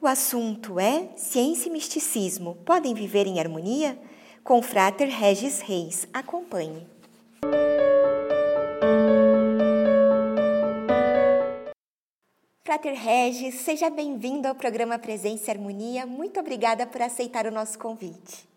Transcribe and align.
O 0.00 0.06
assunto 0.06 0.78
é 0.78 1.10
Ciência 1.16 1.68
e 1.68 1.72
Misticismo 1.72 2.54
podem 2.64 2.94
viver 2.94 3.26
em 3.26 3.40
harmonia? 3.40 3.98
Com 4.44 4.60
o 4.60 4.62
Frater 4.62 5.08
Regis 5.08 5.60
Reis. 5.60 6.06
Acompanhe. 6.12 6.86
Frater 12.64 12.94
Regis, 12.94 13.56
seja 13.56 13.90
bem-vindo 13.90 14.46
ao 14.46 14.54
programa 14.54 15.00
Presença 15.00 15.48
e 15.48 15.50
Harmonia. 15.50 16.06
Muito 16.06 16.38
obrigada 16.38 16.86
por 16.86 17.02
aceitar 17.02 17.46
o 17.46 17.50
nosso 17.50 17.76
convite. 17.76 18.48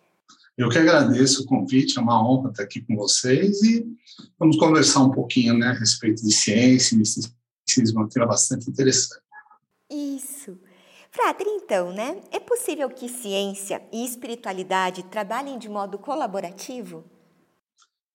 Eu 0.56 0.70
que 0.70 0.78
agradeço 0.78 1.42
o 1.42 1.46
convite, 1.48 1.98
é 1.98 2.02
uma 2.02 2.24
honra 2.24 2.52
estar 2.52 2.64
aqui 2.64 2.82
com 2.82 2.96
vocês 2.96 3.64
e 3.64 3.84
vamos 4.38 4.58
conversar 4.58 5.02
um 5.02 5.10
pouquinho 5.10 5.58
né, 5.58 5.70
a 5.70 5.74
respeito 5.74 6.22
de 6.24 6.32
ciência 6.32 6.94
e 6.94 7.00
misticismo, 7.00 8.04
um 8.04 8.08
tema 8.08 8.28
bastante 8.28 8.70
interessante. 8.70 9.24
Isso. 9.90 10.31
Frater, 11.14 11.46
então, 11.46 11.92
né? 11.92 12.22
É 12.32 12.40
possível 12.40 12.90
que 12.90 13.10
ciência 13.10 13.82
e 13.92 14.06
espiritualidade 14.06 15.04
trabalhem 15.04 15.60
de 15.60 15.68
modo 15.68 15.98
colaborativo? 15.98 17.04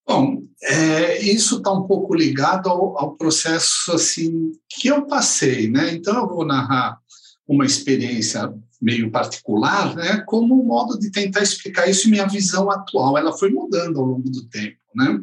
Bom, 0.09 0.45
é, 0.63 1.21
isso 1.21 1.59
está 1.59 1.71
um 1.73 1.87
pouco 1.87 2.15
ligado 2.15 2.71
ao, 2.71 2.99
ao, 2.99 3.17
processo 3.17 3.93
assim 3.93 4.53
que 4.67 4.89
eu 4.89 5.07
passei, 5.07 5.69
né? 5.69 5.93
Então 5.93 6.17
eu 6.17 6.27
vou 6.27 6.47
narrar 6.47 6.99
uma 7.47 7.67
experiência 7.67 8.55
meio 8.81 9.11
particular, 9.11 9.95
né? 9.95 10.23
Como 10.27 10.59
um 10.59 10.65
modo 10.65 10.99
de 10.99 11.11
tentar 11.11 11.43
explicar 11.43 11.91
isso 11.91 12.09
e 12.09 12.11
minha 12.11 12.27
visão 12.27 12.71
atual. 12.71 13.19
Ela 13.19 13.37
foi 13.37 13.51
mudando 13.51 14.01
ao 14.01 14.07
longo 14.07 14.31
do 14.31 14.49
tempo, 14.49 14.79
né? 14.95 15.23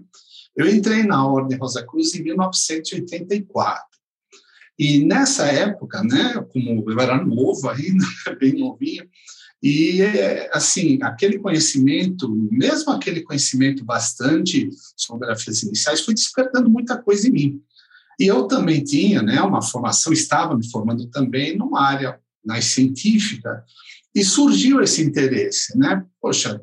Eu 0.56 0.68
entrei 0.68 1.04
na 1.04 1.26
Ordem 1.26 1.58
Rosa 1.58 1.84
Cruz 1.84 2.14
em 2.14 2.22
1984 2.22 3.93
e 4.78 5.06
nessa 5.06 5.46
época, 5.46 6.04
né, 6.04 6.34
como 6.52 6.84
eu 6.90 7.00
era 7.00 7.24
novo 7.24 7.70
ainda, 7.70 8.06
bem 8.40 8.54
novinho, 8.54 9.08
e 9.62 10.02
assim, 10.52 11.00
aquele 11.02 11.40
conhecimento, 11.40 12.30
mesmo 12.52 12.92
aquele 12.92 13.22
conhecimento 13.22 13.86
bastante 13.86 14.70
sobre 14.98 15.32
as 15.32 15.64
iniciais, 15.64 16.02
foi 16.02 16.14
despertando 16.14 16.70
muita 16.70 17.02
coisa 17.02 17.28
em 17.30 17.32
mim. 17.32 17.62
E 18.20 18.28
eu 18.28 18.46
também 18.46 18.84
tinha, 18.84 19.22
né, 19.22 19.42
uma 19.42 19.62
formação, 19.62 20.12
estava 20.12 20.56
me 20.58 20.70
formando 20.70 21.08
também 21.08 21.58
numa 21.58 21.82
área 21.82 22.20
mais 22.46 22.66
científica, 22.66 23.64
e 24.14 24.24
surgiu 24.24 24.82
esse 24.82 25.02
interesse, 25.02 25.78
né? 25.78 26.06
Poxa, 26.22 26.62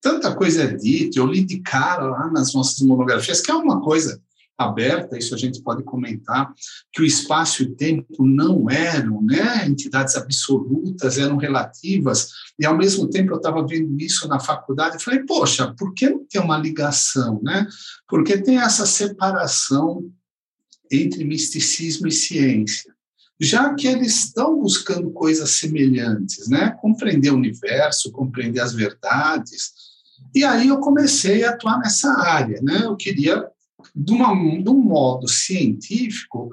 tanta 0.00 0.34
coisa 0.34 0.64
é 0.64 0.74
dita, 0.74 1.18
eu 1.18 1.26
li 1.26 1.42
de 1.42 1.60
cara 1.60 2.04
lá 2.04 2.30
nas 2.30 2.54
nossas 2.54 2.80
monografias, 2.80 3.40
que 3.40 3.50
é 3.50 3.54
uma 3.54 3.80
coisa 3.80 4.22
aberta, 4.64 5.16
isso 5.16 5.34
a 5.34 5.38
gente 5.38 5.62
pode 5.62 5.82
comentar, 5.82 6.52
que 6.92 7.02
o 7.02 7.04
espaço 7.04 7.62
e 7.62 7.66
o 7.66 7.74
tempo 7.74 8.24
não 8.24 8.68
eram 8.70 9.22
né, 9.22 9.66
entidades 9.66 10.16
absolutas, 10.16 11.18
eram 11.18 11.36
relativas, 11.36 12.28
e 12.58 12.66
ao 12.66 12.76
mesmo 12.76 13.08
tempo 13.08 13.32
eu 13.32 13.36
estava 13.36 13.66
vendo 13.66 14.00
isso 14.00 14.28
na 14.28 14.38
faculdade 14.38 14.96
e 14.96 15.02
falei, 15.02 15.24
poxa, 15.24 15.74
por 15.78 15.94
que 15.94 16.08
não 16.08 16.24
tem 16.24 16.40
uma 16.40 16.58
ligação? 16.58 17.40
Né? 17.42 17.66
Porque 18.08 18.38
tem 18.38 18.58
essa 18.58 18.84
separação 18.84 20.10
entre 20.90 21.24
misticismo 21.24 22.08
e 22.08 22.12
ciência 22.12 22.92
já 23.40 23.72
que 23.72 23.86
eles 23.86 24.24
estão 24.24 24.60
buscando 24.60 25.10
coisas 25.10 25.52
semelhantes, 25.52 26.46
né? 26.50 26.76
Compreender 26.78 27.30
o 27.30 27.36
universo, 27.36 28.12
compreender 28.12 28.60
as 28.60 28.74
verdades. 28.74 29.72
E 30.34 30.44
aí 30.44 30.68
eu 30.68 30.78
comecei 30.78 31.42
a 31.42 31.50
atuar 31.50 31.78
nessa 31.78 32.12
área, 32.20 32.60
né? 32.62 32.82
Eu 32.84 32.96
queria 32.96 33.48
de, 33.94 34.12
uma, 34.12 34.34
de 34.34 34.68
um 34.68 34.78
modo 34.78 35.28
científico, 35.28 36.50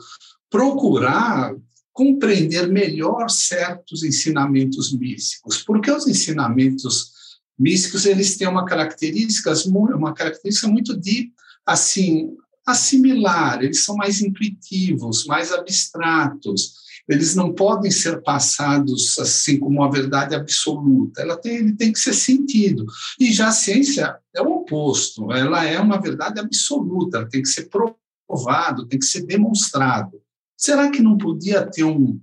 procurar 0.49 1.55
compreender 1.97 2.67
melhor 2.67 3.27
certos 3.27 4.03
ensinamentos 4.03 4.93
místicos, 4.93 5.63
porque 5.63 5.89
os 5.89 6.07
ensinamentos 6.07 7.11
místicos 7.57 8.05
eles 8.05 8.37
têm 8.37 8.47
uma 8.47 8.65
característica, 8.65 9.51
uma 9.65 10.13
característica 10.13 10.67
muito 10.67 10.95
de 10.95 11.31
assim 11.65 12.35
assimilar, 12.67 13.63
eles 13.63 13.83
são 13.83 13.95
mais 13.95 14.21
intuitivos, 14.21 15.25
mais 15.25 15.51
abstratos, 15.51 16.73
eles 17.07 17.35
não 17.35 17.53
podem 17.53 17.89
ser 17.89 18.21
passados 18.21 19.17
assim 19.19 19.59
como 19.59 19.79
uma 19.79 19.91
verdade 19.91 20.35
absoluta, 20.35 21.21
ela 21.21 21.37
tem, 21.37 21.55
ele 21.57 21.73
tem 21.73 21.91
que 21.91 21.99
ser 21.99 22.13
sentido. 22.13 22.85
E 23.19 23.31
já 23.31 23.47
a 23.47 23.51
ciência 23.51 24.17
é 24.35 24.41
o 24.41 24.57
oposto, 24.57 25.31
ela 25.31 25.65
é 25.65 25.79
uma 25.79 25.99
verdade 25.99 26.39
absoluta, 26.39 27.17
ela 27.17 27.29
tem 27.29 27.41
que 27.41 27.47
ser 27.47 27.69
provado, 27.69 28.85
tem 28.87 28.99
que 28.99 29.05
ser 29.05 29.25
demonstrado. 29.25 30.21
Será 30.57 30.89
que 30.89 31.01
não 31.01 31.17
podia 31.17 31.65
ter 31.65 31.83
um, 31.83 32.19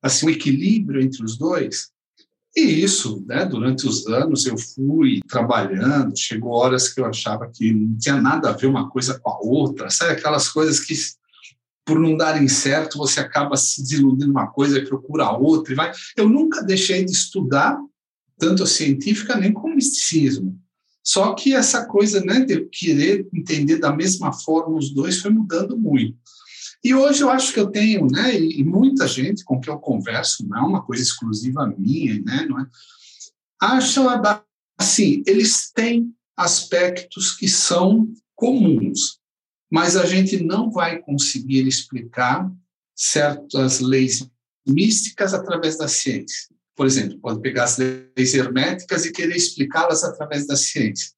assim, 0.00 0.26
um 0.26 0.30
equilíbrio 0.30 1.02
entre 1.02 1.24
os 1.24 1.36
dois? 1.36 1.90
E 2.56 2.82
isso, 2.82 3.24
né, 3.26 3.44
durante 3.44 3.86
os 3.86 4.06
anos 4.06 4.46
eu 4.46 4.56
fui 4.56 5.20
trabalhando, 5.28 6.16
chegou 6.16 6.52
horas 6.52 6.88
que 6.88 7.00
eu 7.00 7.04
achava 7.04 7.48
que 7.48 7.72
não 7.72 7.96
tinha 7.98 8.20
nada 8.20 8.50
a 8.50 8.52
ver 8.52 8.66
uma 8.66 8.88
coisa 8.88 9.18
com 9.18 9.30
a 9.30 9.38
outra, 9.38 9.90
sabe 9.90 10.12
aquelas 10.12 10.48
coisas 10.48 10.80
que 10.80 10.94
por 11.88 11.98
não 11.98 12.18
darem 12.18 12.46
certo, 12.48 12.98
você 12.98 13.18
acaba 13.18 13.56
se 13.56 13.80
desiludindo 13.80 14.30
uma 14.30 14.46
coisa 14.46 14.76
e 14.78 14.84
procura 14.84 15.32
outra. 15.32 15.72
E 15.72 15.76
vai. 15.76 15.90
Eu 16.14 16.28
nunca 16.28 16.62
deixei 16.62 17.02
de 17.02 17.12
estudar, 17.12 17.80
tanto 18.38 18.62
a 18.62 18.66
científica 18.66 19.34
nem 19.34 19.54
como 19.54 19.74
misticismo. 19.74 20.60
Só 21.02 21.32
que 21.32 21.54
essa 21.54 21.86
coisa 21.86 22.22
né, 22.22 22.40
de 22.40 22.52
eu 22.52 22.68
querer 22.70 23.26
entender 23.32 23.78
da 23.78 23.90
mesma 23.90 24.34
forma 24.34 24.76
os 24.76 24.92
dois 24.92 25.18
foi 25.18 25.30
mudando 25.30 25.78
muito. 25.78 26.18
E 26.84 26.94
hoje 26.94 27.22
eu 27.22 27.30
acho 27.30 27.54
que 27.54 27.58
eu 27.58 27.68
tenho, 27.68 28.06
né, 28.06 28.38
e 28.38 28.62
muita 28.62 29.08
gente 29.08 29.42
com 29.42 29.58
quem 29.58 29.72
eu 29.72 29.80
converso, 29.80 30.46
não 30.46 30.58
é 30.58 30.60
uma 30.60 30.82
coisa 30.82 31.02
exclusiva 31.02 31.74
minha, 31.78 32.20
né, 32.20 32.46
não 32.46 32.60
é? 32.60 32.66
Acham 33.60 34.06
assim, 34.78 35.22
eles 35.26 35.72
têm 35.74 36.12
aspectos 36.36 37.32
que 37.32 37.48
são 37.48 38.12
comuns, 38.36 39.17
mas 39.70 39.96
a 39.96 40.06
gente 40.06 40.42
não 40.42 40.70
vai 40.70 40.98
conseguir 40.98 41.66
explicar 41.66 42.50
certas 42.94 43.80
leis 43.80 44.26
místicas 44.66 45.34
através 45.34 45.76
da 45.76 45.88
ciência. 45.88 46.48
Por 46.74 46.86
exemplo, 46.86 47.18
pode 47.18 47.40
pegar 47.40 47.64
as 47.64 47.78
leis 47.78 48.34
herméticas 48.34 49.04
e 49.04 49.12
querer 49.12 49.36
explicá-las 49.36 50.04
através 50.04 50.46
da 50.46 50.56
ciência. 50.56 51.10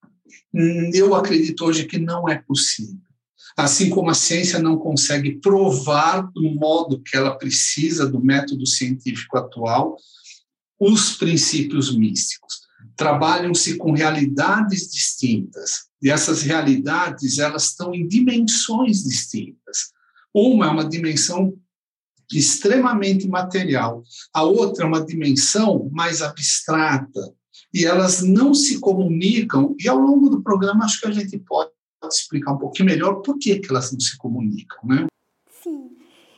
Eu 0.93 1.15
acredito 1.15 1.65
hoje 1.65 1.85
que 1.85 1.97
não 1.97 2.27
é 2.27 2.39
possível. 2.39 2.99
Assim 3.55 3.89
como 3.89 4.09
a 4.09 4.13
ciência 4.13 4.59
não 4.59 4.77
consegue 4.77 5.39
provar 5.39 6.21
do 6.33 6.49
modo 6.55 7.01
que 7.01 7.15
ela 7.15 7.37
precisa 7.37 8.07
do 8.07 8.19
método 8.19 8.65
científico 8.65 9.37
atual 9.37 9.97
os 10.79 11.15
princípios 11.15 11.95
místicos. 11.95 12.60
Trabalham-se 13.01 13.77
com 13.77 13.93
realidades 13.93 14.91
distintas, 14.91 15.87
e 15.99 16.11
essas 16.11 16.43
realidades, 16.43 17.39
elas 17.39 17.69
estão 17.69 17.95
em 17.95 18.07
dimensões 18.07 19.03
distintas. 19.03 19.91
Uma 20.31 20.67
é 20.67 20.69
uma 20.69 20.87
dimensão 20.87 21.51
extremamente 22.31 23.27
material, 23.27 24.03
a 24.31 24.43
outra 24.43 24.83
é 24.85 24.87
uma 24.87 25.03
dimensão 25.03 25.89
mais 25.91 26.21
abstrata, 26.21 27.33
e 27.73 27.85
elas 27.85 28.21
não 28.21 28.53
se 28.53 28.79
comunicam, 28.79 29.75
e 29.79 29.89
ao 29.89 29.97
longo 29.97 30.29
do 30.29 30.43
programa 30.43 30.85
acho 30.85 31.01
que 31.01 31.07
a 31.07 31.11
gente 31.11 31.39
pode 31.39 31.71
explicar 32.07 32.53
um 32.53 32.59
pouquinho 32.59 32.87
melhor 32.87 33.15
por 33.15 33.39
que, 33.39 33.57
que 33.57 33.71
elas 33.71 33.91
não 33.91 33.99
se 33.99 34.15
comunicam, 34.15 34.77
né? 34.83 35.07
Sim, 35.63 35.89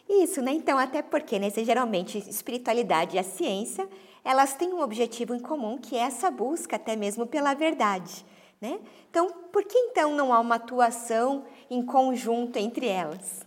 isso, 0.09 0.41
né? 0.41 0.53
Então, 0.53 0.77
até 0.77 1.01
porque, 1.01 1.37
né, 1.37 1.49
geralmente, 1.49 2.17
espiritualidade 2.19 3.17
e 3.17 3.19
a 3.19 3.23
ciência, 3.23 3.85
elas 4.23 4.55
têm 4.55 4.73
um 4.73 4.81
objetivo 4.81 5.35
em 5.35 5.39
comum, 5.39 5.77
que 5.77 5.95
é 5.95 5.99
essa 5.99 6.31
busca 6.31 6.77
até 6.77 6.95
mesmo 6.95 7.27
pela 7.27 7.53
verdade. 7.53 8.25
Né? 8.61 8.79
Então, 9.09 9.29
por 9.51 9.65
que 9.65 9.77
então 9.77 10.15
não 10.15 10.31
há 10.31 10.39
uma 10.39 10.55
atuação 10.55 11.45
em 11.69 11.85
conjunto 11.85 12.57
entre 12.57 12.87
elas? 12.87 13.41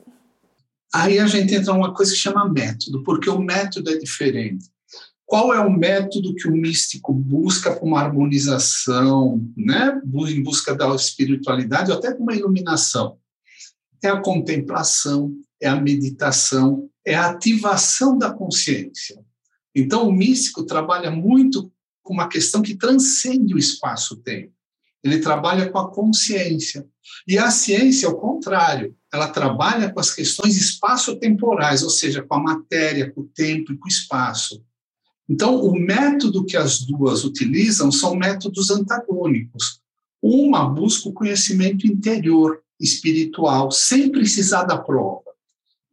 Aí 0.94 1.18
a 1.18 1.26
gente 1.26 1.54
entra 1.54 1.72
numa 1.72 1.94
coisa 1.94 2.12
que 2.12 2.18
chama 2.18 2.48
método, 2.48 3.02
porque 3.02 3.28
o 3.30 3.38
método 3.38 3.90
é 3.90 3.96
diferente. 3.96 4.66
Qual 5.24 5.52
é 5.52 5.60
o 5.60 5.70
método 5.70 6.34
que 6.36 6.46
o 6.46 6.52
místico 6.52 7.12
busca 7.12 7.74
para 7.74 7.84
uma 7.84 8.00
harmonização, 8.00 9.44
né? 9.56 10.00
em 10.28 10.42
busca 10.42 10.74
da 10.74 10.94
espiritualidade 10.94 11.90
ou 11.90 11.98
até 11.98 12.12
de 12.12 12.22
uma 12.22 12.34
iluminação? 12.34 13.18
É 14.04 14.08
a 14.08 14.20
contemplação, 14.20 15.34
é 15.60 15.66
a 15.66 15.80
meditação, 15.80 16.88
é 17.04 17.14
a 17.14 17.30
ativação 17.30 18.16
da 18.16 18.30
consciência. 18.30 19.25
Então, 19.76 20.08
o 20.08 20.12
místico 20.12 20.64
trabalha 20.64 21.10
muito 21.10 21.70
com 22.02 22.14
uma 22.14 22.28
questão 22.28 22.62
que 22.62 22.74
transcende 22.74 23.54
o 23.54 23.58
espaço-tempo 23.58 24.56
ele 25.06 25.20
trabalha 25.20 25.70
com 25.70 25.78
a 25.78 25.90
consciência. 25.90 26.86
E 27.26 27.38
a 27.38 27.50
ciência, 27.50 28.08
ao 28.08 28.18
contrário, 28.18 28.94
ela 29.12 29.28
trabalha 29.28 29.90
com 29.92 30.00
as 30.00 30.12
questões 30.12 30.56
espaço-temporais, 30.56 31.82
ou 31.82 31.90
seja, 31.90 32.22
com 32.22 32.34
a 32.34 32.42
matéria, 32.42 33.10
com 33.12 33.22
o 33.22 33.28
tempo 33.28 33.72
e 33.72 33.78
com 33.78 33.86
o 33.86 33.88
espaço. 33.88 34.62
Então, 35.28 35.60
o 35.60 35.78
método 35.78 36.44
que 36.44 36.56
as 36.56 36.80
duas 36.80 37.24
utilizam 37.24 37.90
são 37.90 38.16
métodos 38.16 38.70
antagônicos. 38.70 39.80
Uma 40.20 40.68
busca 40.68 41.08
o 41.08 41.12
conhecimento 41.12 41.86
interior, 41.86 42.60
espiritual, 42.80 43.70
sem 43.70 44.10
precisar 44.10 44.64
da 44.64 44.78
prova. 44.78 45.25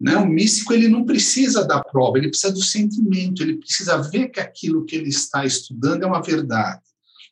Né? 0.04 0.18
O 0.18 0.28
místico 0.28 0.74
ele 0.74 0.90
não 0.90 1.06
precisa 1.06 1.66
da 1.66 1.82
prova, 1.82 2.18
ele 2.18 2.28
precisa 2.28 2.52
do 2.52 2.62
sentimento, 2.62 3.42
ele 3.42 3.56
precisa 3.56 3.98
ver 4.02 4.28
que 4.28 4.42
aquilo 4.42 4.84
que 4.84 4.98
ele 4.98 5.08
está 5.08 5.46
estudando 5.46 6.04
é 6.04 6.06
uma 6.06 6.22
verdade. 6.22 6.82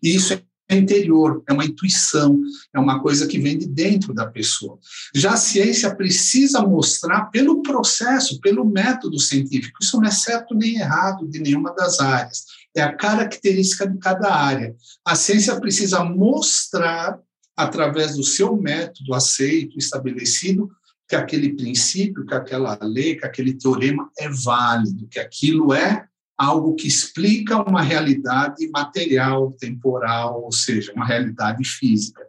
E 0.01 0.15
isso 0.15 0.33
é 0.33 0.77
interior, 0.77 1.43
é 1.49 1.51
uma 1.51 1.65
intuição, 1.65 2.39
é 2.73 2.79
uma 2.79 3.01
coisa 3.01 3.27
que 3.27 3.37
vem 3.37 3.57
de 3.57 3.67
dentro 3.67 4.13
da 4.13 4.25
pessoa. 4.25 4.79
Já 5.13 5.33
a 5.33 5.37
ciência 5.37 5.93
precisa 5.93 6.61
mostrar 6.61 7.25
pelo 7.25 7.61
processo, 7.61 8.39
pelo 8.39 8.63
método 8.63 9.19
científico. 9.19 9.79
Isso 9.81 9.97
não 9.97 10.07
é 10.07 10.11
certo 10.11 10.55
nem 10.55 10.77
errado 10.77 11.27
de 11.27 11.41
nenhuma 11.41 11.75
das 11.75 11.99
áreas. 11.99 12.45
É 12.73 12.81
a 12.81 12.95
característica 12.95 13.85
de 13.85 13.97
cada 13.97 14.33
área. 14.33 14.73
A 15.03 15.13
ciência 15.13 15.59
precisa 15.59 16.05
mostrar, 16.05 17.19
através 17.53 18.15
do 18.15 18.23
seu 18.23 18.55
método 18.55 19.13
aceito, 19.13 19.77
estabelecido, 19.77 20.69
que 21.11 21.15
aquele 21.17 21.53
princípio, 21.53 22.25
que 22.25 22.33
aquela 22.33 22.79
lei, 22.81 23.17
que 23.17 23.25
aquele 23.25 23.53
teorema 23.53 24.09
é 24.17 24.29
válido, 24.29 25.09
que 25.09 25.19
aquilo 25.19 25.73
é 25.73 26.07
algo 26.37 26.73
que 26.73 26.87
explica 26.87 27.61
uma 27.69 27.81
realidade 27.81 28.65
material, 28.69 29.51
temporal, 29.59 30.41
ou 30.41 30.53
seja, 30.53 30.93
uma 30.93 31.05
realidade 31.05 31.65
física. 31.65 32.25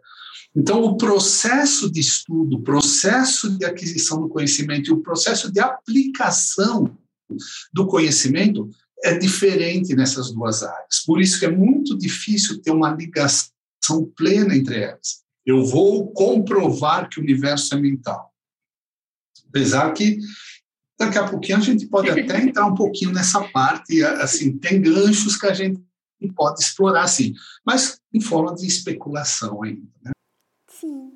Então, 0.53 0.83
o 0.83 0.97
processo 0.97 1.89
de 1.89 2.01
estudo, 2.01 2.57
o 2.57 2.61
processo 2.61 3.57
de 3.57 3.63
aquisição 3.63 4.19
do 4.19 4.27
conhecimento 4.27 4.89
e 4.89 4.93
o 4.93 5.01
processo 5.01 5.49
de 5.49 5.61
aplicação 5.61 6.97
do 7.73 7.87
conhecimento 7.87 8.69
é 9.01 9.17
diferente 9.17 9.95
nessas 9.95 10.33
duas 10.33 10.61
áreas. 10.61 10.99
Por 11.05 11.21
isso 11.21 11.39
que 11.39 11.45
é 11.45 11.49
muito 11.49 11.97
difícil 11.97 12.61
ter 12.61 12.71
uma 12.71 12.93
ligação 12.93 14.11
plena 14.13 14.53
entre 14.53 14.81
elas. 14.81 15.23
Eu 15.45 15.65
vou 15.65 16.11
comprovar 16.11 17.07
que 17.07 17.21
o 17.21 17.23
universo 17.23 17.73
é 17.75 17.79
mental. 17.79 18.32
Apesar 19.53 19.91
que 19.93 20.17
daqui 20.97 21.17
a 21.19 21.27
pouquinho 21.27 21.59
a 21.59 21.61
gente 21.61 21.85
pode 21.85 22.09
até 22.09 22.41
entrar 22.41 22.65
um 22.65 22.73
pouquinho 22.73 23.11
nessa 23.11 23.39
parte, 23.49 24.03
assim, 24.03 24.57
tem 24.57 24.81
ganchos 24.81 25.37
que 25.37 25.45
a 25.45 25.53
gente 25.53 25.79
pode 26.35 26.61
explorar, 26.61 27.07
sim, 27.07 27.33
mas 27.63 27.99
em 28.11 28.19
forma 28.19 28.55
de 28.55 28.65
especulação 28.65 29.61
ainda. 29.61 29.87
Né? 30.03 30.11
Sim. 30.67 31.11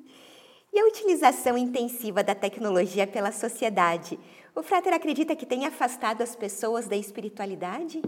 E 0.72 0.78
a 0.78 0.86
utilização 0.86 1.58
intensiva 1.58 2.22
da 2.22 2.34
tecnologia 2.34 3.06
pela 3.06 3.32
sociedade, 3.32 4.18
o 4.54 4.62
Frater 4.62 4.92
acredita 4.92 5.34
que 5.34 5.46
tem 5.46 5.66
afastado 5.66 6.22
as 6.22 6.36
pessoas 6.36 6.86
da 6.86 6.96
espiritualidade? 6.96 8.00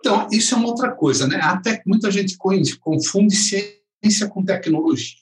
Então, 0.00 0.26
isso 0.32 0.54
é 0.54 0.58
uma 0.58 0.68
outra 0.68 0.90
coisa, 0.90 1.28
né? 1.28 1.38
Até 1.42 1.82
muita 1.86 2.10
gente 2.10 2.36
confunde 2.36 3.36
ciência 3.36 4.26
com 4.28 4.42
tecnologia. 4.42 5.19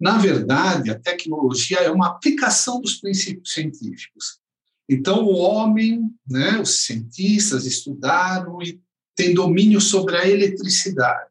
Na 0.00 0.16
verdade, 0.16 0.90
a 0.90 0.98
tecnologia 0.98 1.78
é 1.78 1.90
uma 1.90 2.08
aplicação 2.08 2.80
dos 2.80 2.94
princípios 2.94 3.52
científicos. 3.52 4.40
Então, 4.88 5.24
o 5.24 5.36
homem, 5.36 6.10
né, 6.28 6.58
os 6.58 6.86
cientistas 6.86 7.66
estudaram 7.66 8.60
e 8.62 8.80
têm 9.14 9.34
domínio 9.34 9.80
sobre 9.80 10.16
a 10.16 10.26
eletricidade. 10.26 11.30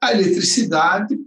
A 0.00 0.12
eletricidade 0.12 1.18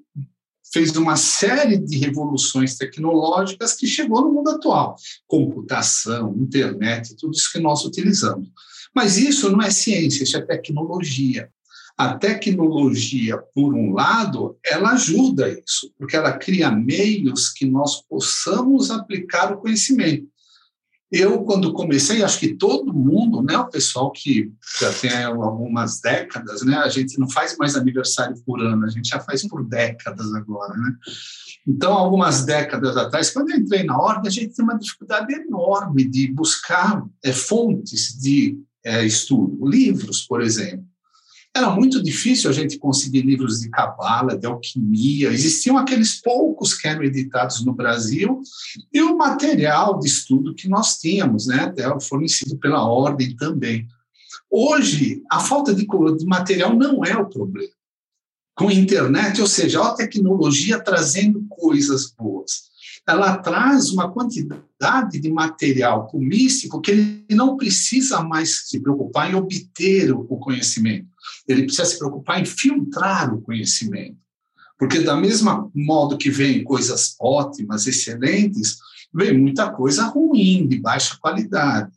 fez 0.72 0.96
uma 0.96 1.16
série 1.16 1.78
de 1.78 1.98
revoluções 1.98 2.78
tecnológicas 2.78 3.74
que 3.74 3.88
chegou 3.88 4.22
no 4.22 4.32
mundo 4.32 4.52
atual. 4.52 4.96
Computação, 5.28 6.36
internet, 6.38 7.16
tudo 7.16 7.34
isso 7.34 7.52
que 7.52 7.60
nós 7.60 7.84
utilizamos. 7.84 8.48
Mas 8.94 9.18
isso 9.18 9.52
não 9.52 9.62
é 9.62 9.72
ciência, 9.72 10.24
isso 10.24 10.38
é 10.38 10.42
tecnologia. 10.42 11.50
A 12.00 12.14
tecnologia, 12.14 13.38
por 13.54 13.74
um 13.74 13.92
lado, 13.92 14.58
ela 14.66 14.92
ajuda 14.92 15.50
isso, 15.50 15.94
porque 15.98 16.16
ela 16.16 16.32
cria 16.32 16.72
meios 16.72 17.50
que 17.50 17.66
nós 17.66 18.02
possamos 18.08 18.90
aplicar 18.90 19.52
o 19.52 19.58
conhecimento. 19.58 20.26
Eu, 21.12 21.44
quando 21.44 21.74
comecei, 21.74 22.24
acho 22.24 22.40
que 22.40 22.56
todo 22.56 22.94
mundo, 22.94 23.44
né, 23.44 23.58
o 23.58 23.68
pessoal 23.68 24.14
que 24.14 24.50
já 24.80 24.94
tem 24.94 25.12
algumas 25.26 26.00
décadas, 26.00 26.62
né, 26.62 26.78
a 26.78 26.88
gente 26.88 27.20
não 27.20 27.30
faz 27.30 27.58
mais 27.58 27.76
aniversário 27.76 28.42
por 28.46 28.62
ano, 28.62 28.86
a 28.86 28.90
gente 28.90 29.10
já 29.10 29.20
faz 29.20 29.46
por 29.46 29.68
décadas 29.68 30.34
agora, 30.34 30.78
né? 30.78 30.96
Então, 31.68 31.92
algumas 31.92 32.46
décadas 32.46 32.96
atrás, 32.96 33.30
quando 33.30 33.50
eu 33.50 33.58
entrei 33.58 33.84
na 33.84 33.98
ordem, 33.98 34.30
a 34.30 34.32
gente 34.32 34.56
tem 34.56 34.64
uma 34.64 34.80
dificuldade 34.80 35.34
enorme 35.34 36.08
de 36.08 36.32
buscar 36.32 37.04
é, 37.22 37.34
fontes 37.34 38.18
de 38.18 38.58
é, 38.86 39.06
estudo, 39.06 39.68
livros, 39.68 40.22
por 40.26 40.42
exemplo. 40.42 40.89
Era 41.56 41.72
muito 41.72 42.02
difícil 42.02 42.50
a 42.50 42.54
gente 42.54 42.78
conseguir 42.78 43.22
livros 43.22 43.62
de 43.62 43.70
cabala, 43.70 44.38
de 44.38 44.46
alquimia. 44.46 45.30
Existiam 45.30 45.78
aqueles 45.78 46.22
poucos 46.22 46.74
que 46.74 46.88
eram 46.88 47.04
editados 47.04 47.66
no 47.66 47.74
Brasil 47.74 48.42
e 48.94 49.02
o 49.02 49.18
material 49.18 50.00
de 50.00 50.08
estudo 50.08 50.54
que 50.54 50.70
nós 50.70 50.98
tínhamos, 51.00 51.48
né, 51.48 51.62
até 51.62 52.00
fornecido 52.00 52.58
pela 52.58 52.88
ordem 52.88 53.36
também. 53.36 53.88
Hoje, 54.50 55.24
a 55.30 55.40
falta 55.40 55.74
de, 55.74 55.86
de 56.18 56.26
material 56.26 56.76
não 56.76 57.04
é 57.04 57.18
o 57.18 57.30
problema. 57.30 57.74
Com 58.56 58.68
a 58.68 58.74
internet, 58.74 59.42
ou 59.42 59.48
seja, 59.48 59.82
a 59.82 59.96
tecnologia 59.96 60.80
trazendo 60.80 61.46
coisas 61.50 62.12
boas 62.12 62.69
ela 63.10 63.38
traz 63.38 63.90
uma 63.90 64.12
quantidade 64.12 65.20
de 65.20 65.32
material 65.32 66.10
místico 66.14 66.80
que 66.80 66.92
ele 66.92 67.26
não 67.32 67.58
precisa 67.58 68.22
mais 68.22 68.68
se 68.68 68.80
preocupar 68.80 69.32
em 69.32 69.36
obter 69.36 70.12
o 70.12 70.38
conhecimento. 70.38 71.08
Ele 71.48 71.64
precisa 71.64 71.86
se 71.86 71.98
preocupar 71.98 72.40
em 72.40 72.46
filtrar 72.46 73.34
o 73.34 73.42
conhecimento. 73.42 74.18
Porque, 74.78 75.02
da 75.02 75.16
mesma 75.18 75.70
modo 75.74 76.18
que 76.18 76.30
vem 76.30 76.64
coisas 76.64 77.16
ótimas, 77.20 77.86
excelentes, 77.86 78.78
vem 79.14 79.38
muita 79.38 79.70
coisa 79.72 80.06
ruim, 80.06 80.68
de 80.68 80.80
baixa 80.80 81.18
qualidade. 81.20 81.92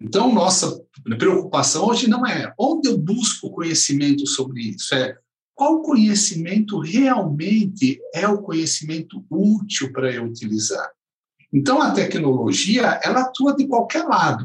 Então, 0.00 0.32
nossa 0.32 0.80
preocupação 1.18 1.86
hoje 1.86 2.08
não 2.08 2.26
é 2.26 2.52
onde 2.58 2.88
eu 2.88 2.98
busco 2.98 3.50
conhecimento 3.50 4.26
sobre 4.26 4.62
isso, 4.62 4.94
é 4.94 5.16
qual 5.54 5.82
conhecimento 5.82 6.78
realmente 6.80 8.00
é 8.12 8.26
o 8.26 8.42
conhecimento 8.42 9.24
útil 9.30 9.92
para 9.92 10.12
eu 10.12 10.24
utilizar. 10.24 10.90
Então, 11.52 11.80
a 11.80 11.92
tecnologia, 11.92 12.98
ela 13.04 13.20
atua 13.20 13.54
de 13.54 13.68
qualquer 13.68 14.02
lado, 14.04 14.44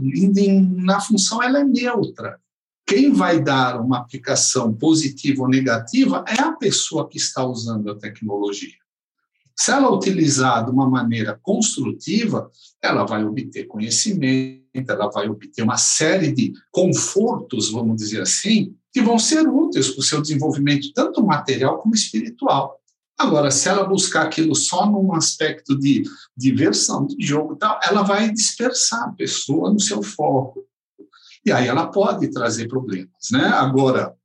na 0.77 1.01
função 1.01 1.41
ela 1.41 1.61
é 1.61 1.63
neutra. 1.63 2.39
Quem 2.85 3.11
vai 3.11 3.41
dar 3.41 3.81
uma 3.81 3.97
aplicação 3.97 4.73
positiva 4.73 5.41
ou 5.41 5.49
negativa 5.49 6.23
é 6.27 6.39
a 6.39 6.51
pessoa 6.51 7.09
que 7.09 7.17
está 7.17 7.43
usando 7.43 7.89
a 7.89 7.97
tecnologia. 7.97 8.77
Se 9.55 9.71
ela 9.71 9.91
utilizar 9.91 10.63
de 10.63 10.71
uma 10.71 10.89
maneira 10.89 11.37
construtiva, 11.41 12.49
ela 12.81 13.05
vai 13.05 13.23
obter 13.25 13.65
conhecimento, 13.65 14.63
ela 14.87 15.09
vai 15.09 15.27
obter 15.27 15.63
uma 15.63 15.77
série 15.77 16.31
de 16.31 16.53
confortos, 16.71 17.71
vamos 17.71 17.97
dizer 17.97 18.21
assim, 18.21 18.75
que 18.91 19.01
vão 19.01 19.19
ser 19.19 19.47
úteis 19.47 19.89
para 19.89 19.99
o 19.99 20.03
seu 20.03 20.21
desenvolvimento, 20.21 20.91
tanto 20.93 21.25
material 21.25 21.77
como 21.77 21.93
espiritual. 21.93 22.79
Agora, 23.17 23.51
se 23.51 23.67
ela 23.67 23.83
buscar 23.83 24.23
aquilo 24.23 24.55
só 24.55 24.85
num 24.85 25.13
aspecto 25.13 25.77
de 25.77 26.03
diversão, 26.35 27.05
de 27.05 27.17
jogo 27.25 27.53
e 27.53 27.57
tal, 27.57 27.79
ela 27.83 28.01
vai 28.01 28.31
dispersar 28.31 29.09
a 29.09 29.11
pessoa 29.11 29.71
no 29.71 29.79
seu 29.79 30.01
foco. 30.01 30.65
E 31.45 31.51
aí 31.51 31.67
ela 31.67 31.87
pode 31.87 32.29
trazer 32.29 32.67
problemas, 32.67 33.27
né? 33.31 33.45
Agora, 33.45 34.15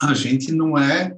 a 0.00 0.14
gente 0.14 0.52
não 0.52 0.78
é 0.78 1.16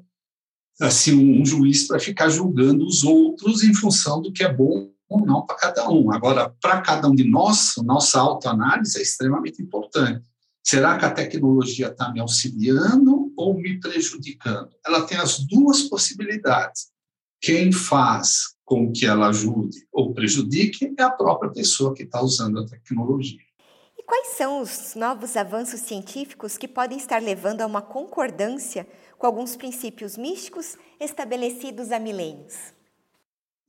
assim 0.80 1.40
um 1.40 1.44
juiz 1.44 1.86
para 1.86 1.98
ficar 1.98 2.30
julgando 2.30 2.86
os 2.86 3.04
outros 3.04 3.62
em 3.62 3.74
função 3.74 4.22
do 4.22 4.32
que 4.32 4.42
é 4.42 4.52
bom 4.52 4.90
ou 5.06 5.26
não 5.26 5.44
para 5.44 5.56
cada 5.56 5.90
um. 5.90 6.10
Agora, 6.10 6.54
para 6.60 6.80
cada 6.80 7.08
um 7.08 7.14
de 7.14 7.24
nós, 7.24 7.74
nossa 7.84 8.18
autoanálise 8.18 8.98
é 8.98 9.02
extremamente 9.02 9.60
importante. 9.60 10.29
Será 10.70 10.96
que 10.96 11.04
a 11.04 11.10
tecnologia 11.10 11.88
está 11.88 12.12
me 12.12 12.20
auxiliando 12.20 13.32
ou 13.36 13.54
me 13.54 13.80
prejudicando? 13.80 14.70
Ela 14.86 15.04
tem 15.04 15.18
as 15.18 15.40
duas 15.40 15.82
possibilidades. 15.82 16.92
Quem 17.40 17.72
faz 17.72 18.54
com 18.64 18.92
que 18.92 19.04
ela 19.04 19.30
ajude 19.30 19.84
ou 19.92 20.14
prejudique 20.14 20.94
é 20.96 21.02
a 21.02 21.10
própria 21.10 21.50
pessoa 21.50 21.92
que 21.92 22.04
está 22.04 22.22
usando 22.22 22.60
a 22.60 22.66
tecnologia. 22.66 23.40
Quais 24.06 24.28
são 24.36 24.60
os 24.60 24.94
novos 24.94 25.36
avanços 25.36 25.80
científicos 25.80 26.56
que 26.56 26.68
podem 26.68 26.98
estar 26.98 27.20
levando 27.20 27.62
a 27.62 27.66
uma 27.66 27.82
concordância 27.82 28.86
com 29.18 29.26
alguns 29.26 29.56
princípios 29.56 30.16
místicos 30.16 30.76
estabelecidos 31.00 31.90
há 31.90 31.98
milênios? 31.98 32.72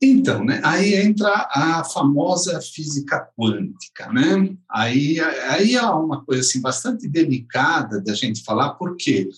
Então, 0.04 0.44
né, 0.44 0.60
aí 0.64 0.96
entra 0.96 1.48
a 1.48 1.84
famosa 1.84 2.60
física 2.60 3.24
quântica, 3.38 4.12
né? 4.12 4.56
Aí, 4.68 5.20
aí 5.20 5.76
é 5.76 5.82
uma 5.82 6.24
coisa 6.24 6.40
assim 6.40 6.60
bastante 6.60 7.08
delicada 7.08 8.00
da 8.00 8.12
gente 8.12 8.42
falar, 8.42 8.70
por 8.70 8.96
quê? 8.96 9.28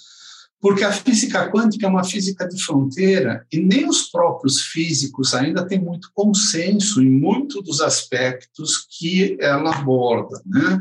Porque 0.59 0.83
a 0.83 0.91
física 0.91 1.51
quântica 1.53 1.85
é 1.85 1.89
uma 1.91 2.03
física 2.03 2.49
de 2.49 2.65
fronteira 2.65 3.47
e 3.53 3.61
nem 3.61 3.87
os 3.87 4.05
próprios 4.05 4.63
físicos 4.63 5.35
ainda 5.35 5.67
têm 5.67 5.79
muito 5.79 6.09
consenso 6.15 7.03
em 7.03 7.11
muitos 7.11 7.63
dos 7.63 7.83
aspectos 7.83 8.87
que 8.89 9.37
ela 9.39 9.77
aborda, 9.77 10.41
né? 10.47 10.81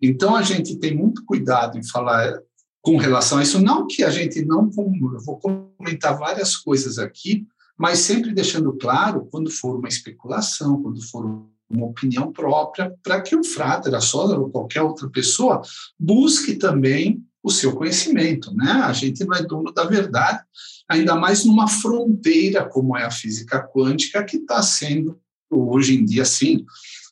Então 0.00 0.36
a 0.36 0.42
gente 0.42 0.76
tem 0.76 0.94
muito 0.94 1.24
cuidado 1.24 1.76
em 1.76 1.82
falar 1.82 2.38
com 2.80 2.96
relação 2.96 3.38
a 3.38 3.42
isso, 3.42 3.60
não 3.60 3.88
que 3.88 4.04
a 4.04 4.10
gente 4.10 4.44
não 4.44 4.70
eu 4.76 5.20
vou 5.24 5.40
comentar 5.40 6.16
várias 6.16 6.54
coisas 6.54 7.00
aqui, 7.00 7.44
mas 7.78 8.00
sempre 8.00 8.32
deixando 8.32 8.72
claro 8.72 9.28
quando 9.30 9.50
for 9.50 9.76
uma 9.76 9.88
especulação, 9.88 10.82
quando 10.82 11.02
for 11.02 11.46
uma 11.68 11.86
opinião 11.86 12.32
própria, 12.32 12.94
para 13.02 13.20
que 13.20 13.34
o 13.34 13.44
frater, 13.44 13.94
a 13.94 14.00
sogra 14.00 14.38
ou 14.38 14.50
qualquer 14.50 14.82
outra 14.82 15.08
pessoa 15.10 15.60
busque 15.98 16.54
também 16.54 17.22
o 17.42 17.50
seu 17.50 17.74
conhecimento, 17.74 18.54
né? 18.54 18.70
A 18.84 18.92
gente 18.92 19.24
não 19.24 19.36
é 19.36 19.42
dono 19.42 19.72
da 19.72 19.84
verdade, 19.84 20.42
ainda 20.88 21.14
mais 21.14 21.44
numa 21.44 21.68
fronteira 21.68 22.68
como 22.68 22.96
é 22.96 23.04
a 23.04 23.10
física 23.10 23.60
quântica, 23.62 24.24
que 24.24 24.38
está 24.38 24.62
sendo 24.62 25.18
hoje 25.50 25.96
em 25.96 26.04
dia, 26.04 26.24
sim, 26.24 26.64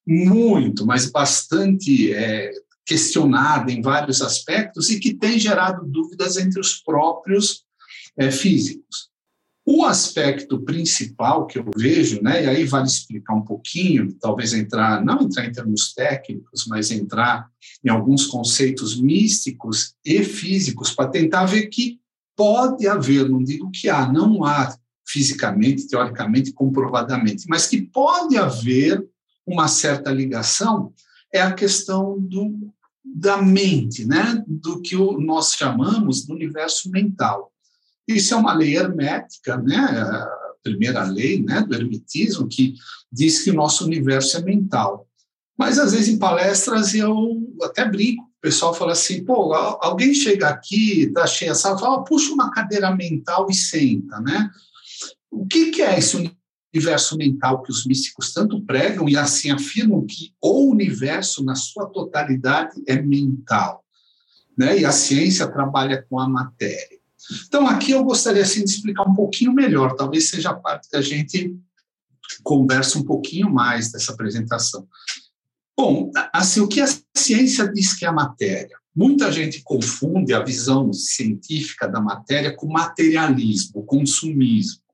muito, 0.07 0.85
mas 0.85 1.11
bastante 1.11 2.13
é, 2.13 2.51
questionada 2.85 3.71
em 3.73 3.81
vários 3.81 4.21
aspectos 4.21 4.91
e 4.91 4.99
que 4.99 5.15
tem 5.15 5.39
gerado 5.39 5.87
dúvidas 5.87 6.37
entre 6.37 6.61
os 6.61 6.75
próprios 6.83 7.65
é, 8.17 8.31
físicos. 8.31 9.14
O 9.67 9.85
aspecto 9.85 10.61
principal 10.61 11.47
que 11.47 11.59
eu 11.59 11.65
vejo, 11.75 12.21
né, 12.23 12.45
e 12.45 12.49
aí 12.49 12.65
vale 12.65 12.87
explicar 12.87 13.35
um 13.35 13.41
pouquinho, 13.41 14.13
talvez 14.21 14.53
entrar, 14.53 15.03
não 15.03 15.23
entrar 15.23 15.47
em 15.47 15.53
termos 15.53 15.95
técnicos, 15.95 16.67
mas 16.67 16.91
entrar 16.91 17.49
em 17.83 17.89
alguns 17.89 18.27
conceitos 18.27 19.01
místicos 19.01 19.95
e 20.05 20.23
físicos 20.23 20.91
para 20.91 21.09
tentar 21.09 21.47
ver 21.47 21.69
que 21.69 21.99
pode 22.37 22.87
haver, 22.87 23.29
não 23.29 23.43
digo 23.43 23.71
que 23.71 23.89
há, 23.89 24.11
não 24.13 24.45
há 24.45 24.77
fisicamente, 25.07 25.87
teoricamente, 25.87 26.53
comprovadamente, 26.53 27.47
mas 27.49 27.67
que 27.67 27.81
pode 27.81 28.37
haver 28.37 29.03
uma 29.47 29.69
certa 29.69 30.11
ligação, 30.11 30.93
é 31.33 31.41
a 31.41 31.53
questão 31.53 32.19
do, 32.19 32.71
da 33.03 33.41
mente, 33.41 34.05
né, 34.07 34.43
do 34.47 34.83
que 34.83 34.95
nós 34.97 35.53
chamamos 35.55 36.27
do 36.27 36.35
universo 36.35 36.91
mental. 36.91 37.54
Isso 38.07 38.35
é 38.35 38.37
uma 38.37 38.55
lei 38.55 38.77
hermética, 38.77 39.57
né? 39.57 39.77
a 39.77 40.29
primeira 40.63 41.05
lei 41.05 41.43
né, 41.43 41.63
do 41.63 41.75
hermetismo, 41.75 42.49
que 42.49 42.75
diz 43.13 43.43
que 43.43 43.51
o 43.51 43.55
nosso 43.55 43.85
universo 43.85 44.37
é 44.39 44.43
mental. 44.43 45.07
Mas, 45.57 45.79
às 45.79 45.93
vezes, 45.93 46.09
em 46.09 46.19
palestras, 46.19 46.95
eu 46.95 47.15
até 47.63 47.89
brinco, 47.89 48.25
o 48.25 48.41
pessoal 48.41 48.75
fala 48.75 48.93
assim, 48.93 49.25
pô, 49.25 49.53
alguém 49.55 50.13
chega 50.13 50.49
aqui, 50.49 51.03
está 51.03 51.27
cheia 51.27 51.53
a 51.53 51.55
sala, 51.55 51.79
fala, 51.79 52.05
puxa 52.05 52.33
uma 52.33 52.51
cadeira 52.51 52.95
mental 52.95 53.47
e 53.49 53.55
senta, 53.55 54.21
né? 54.21 54.51
O 55.31 55.47
que, 55.47 55.71
que 55.71 55.83
é 55.83 55.99
esse 55.99 56.33
universo 56.75 57.17
mental 57.17 57.63
que 57.63 57.71
os 57.71 57.87
místicos 57.87 58.33
tanto 58.33 58.65
pregam 58.65 59.09
e 59.09 59.17
assim 59.17 59.51
afirmam 59.51 60.05
que 60.05 60.35
o 60.43 60.71
universo, 60.71 61.45
na 61.45 61.55
sua 61.55 61.87
totalidade, 61.87 62.83
é 62.87 63.01
mental? 63.01 63.85
Né? 64.57 64.81
E 64.81 64.85
a 64.85 64.93
ciência 64.93 65.47
trabalha 65.47 66.05
com 66.09 66.19
a 66.19 66.29
matéria. 66.29 66.99
Então, 67.47 67.67
aqui 67.67 67.93
eu 67.93 68.05
gostaria 68.05 68.43
assim, 68.43 68.65
de 68.65 68.71
explicar 68.71 69.09
um 69.09 69.15
pouquinho 69.15 69.53
melhor, 69.53 69.95
talvez 69.95 70.29
seja 70.29 70.51
a 70.51 70.55
parte 70.55 70.89
que 70.89 70.97
a 70.97 71.01
gente 71.01 71.55
conversa 72.43 72.99
um 72.99 73.05
pouquinho 73.05 73.53
mais 73.53 73.91
dessa 73.91 74.13
apresentação. 74.13 74.87
Bom, 75.77 76.11
assim, 76.33 76.61
o 76.61 76.69
que 76.69 76.81
a 76.81 76.89
ciência 77.17 77.71
diz 77.73 77.95
que 77.95 78.05
é 78.05 78.09
a 78.09 78.13
matéria? 78.13 78.77
Muita 78.95 79.33
gente 79.33 79.61
confunde 79.63 80.33
a 80.33 80.43
visão 80.43 80.93
científica 80.93 81.89
da 81.89 82.01
matéria 82.01 82.55
com 82.55 82.69
materialismo, 82.69 83.83
consumismo. 83.83 84.85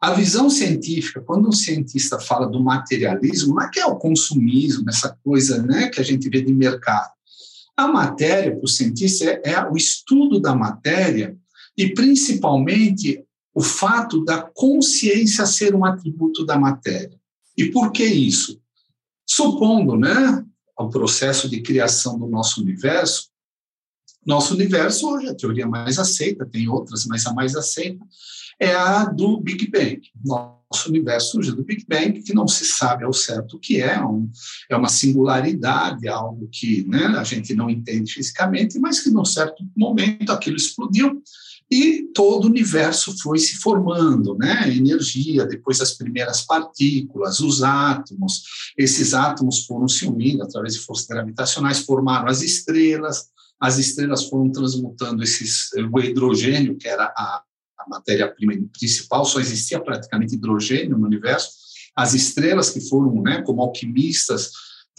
A 0.00 0.14
visão 0.14 0.48
científica, 0.48 1.20
quando 1.20 1.46
um 1.46 1.52
cientista 1.52 2.18
fala 2.18 2.48
do 2.48 2.62
materialismo, 2.62 3.54
não 3.54 3.62
é 3.62 3.70
que 3.70 3.78
é 3.78 3.84
o 3.84 3.96
consumismo, 3.96 4.88
essa 4.88 5.14
coisa 5.22 5.62
né, 5.62 5.90
que 5.90 6.00
a 6.00 6.02
gente 6.02 6.30
vê 6.30 6.40
de 6.40 6.54
mercado. 6.54 7.10
A 7.76 7.86
matéria, 7.86 8.56
para 8.56 8.64
o 8.64 8.68
cientista, 8.68 9.24
é, 9.24 9.52
é 9.52 9.70
o 9.70 9.76
estudo 9.76 10.40
da 10.40 10.54
matéria 10.54 11.36
e, 11.80 11.94
principalmente, 11.94 13.24
o 13.54 13.62
fato 13.62 14.22
da 14.22 14.42
consciência 14.42 15.46
ser 15.46 15.74
um 15.74 15.82
atributo 15.82 16.44
da 16.44 16.58
matéria. 16.58 17.18
E 17.56 17.70
por 17.70 17.90
que 17.90 18.04
isso? 18.04 18.60
Supondo, 19.26 19.96
né, 19.96 20.44
o 20.78 20.90
processo 20.90 21.48
de 21.48 21.62
criação 21.62 22.18
do 22.18 22.26
nosso 22.26 22.60
universo, 22.60 23.30
nosso 24.26 24.52
universo 24.52 25.08
hoje, 25.08 25.28
a 25.28 25.34
teoria 25.34 25.66
mais 25.66 25.98
aceita, 25.98 26.44
tem 26.44 26.68
outras, 26.68 27.06
mas 27.06 27.24
a 27.24 27.32
mais 27.32 27.56
aceita, 27.56 28.04
é 28.60 28.74
a 28.74 29.06
do 29.06 29.40
Big 29.40 29.70
Bang. 29.70 30.02
Nosso 30.22 30.90
universo 30.90 31.30
surgiu 31.30 31.56
do 31.56 31.64
Big 31.64 31.86
Bang, 31.88 32.20
que 32.20 32.34
não 32.34 32.46
se 32.46 32.66
sabe 32.66 33.04
ao 33.04 33.12
certo 33.14 33.56
o 33.56 33.58
que 33.58 33.80
é, 33.80 34.04
um, 34.04 34.30
é 34.68 34.76
uma 34.76 34.90
singularidade, 34.90 36.06
algo 36.08 36.46
que 36.52 36.86
né, 36.86 37.06
a 37.06 37.24
gente 37.24 37.54
não 37.54 37.70
entende 37.70 38.12
fisicamente, 38.12 38.78
mas 38.78 39.00
que 39.00 39.08
num 39.08 39.24
certo 39.24 39.64
momento 39.74 40.30
aquilo 40.30 40.58
explodiu 40.58 41.22
e 41.70 42.08
todo 42.12 42.44
o 42.44 42.48
universo 42.48 43.14
foi 43.22 43.38
se 43.38 43.56
formando, 43.58 44.36
né? 44.36 44.74
Energia, 44.74 45.46
depois 45.46 45.80
as 45.80 45.92
primeiras 45.92 46.42
partículas, 46.42 47.38
os 47.38 47.62
átomos. 47.62 48.42
Esses 48.76 49.14
átomos 49.14 49.64
foram 49.66 49.86
se 49.86 50.04
unindo 50.04 50.42
através 50.42 50.74
de 50.74 50.80
forças 50.80 51.06
gravitacionais, 51.06 51.80
formaram 51.80 52.28
as 52.28 52.42
estrelas. 52.42 53.26
As 53.60 53.78
estrelas 53.78 54.24
foram 54.24 54.50
transmutando 54.50 55.22
esses, 55.22 55.70
o 55.92 56.00
hidrogênio, 56.00 56.76
que 56.76 56.88
era 56.88 57.04
a, 57.04 57.42
a 57.78 57.88
matéria-prima 57.88 58.54
principal, 58.76 59.24
só 59.24 59.38
existia 59.38 59.78
praticamente 59.78 60.34
hidrogênio 60.34 60.98
no 60.98 61.06
universo. 61.06 61.50
As 61.94 62.14
estrelas 62.14 62.70
que 62.70 62.80
foram, 62.80 63.22
né, 63.22 63.42
como 63.42 63.62
alquimistas, 63.62 64.50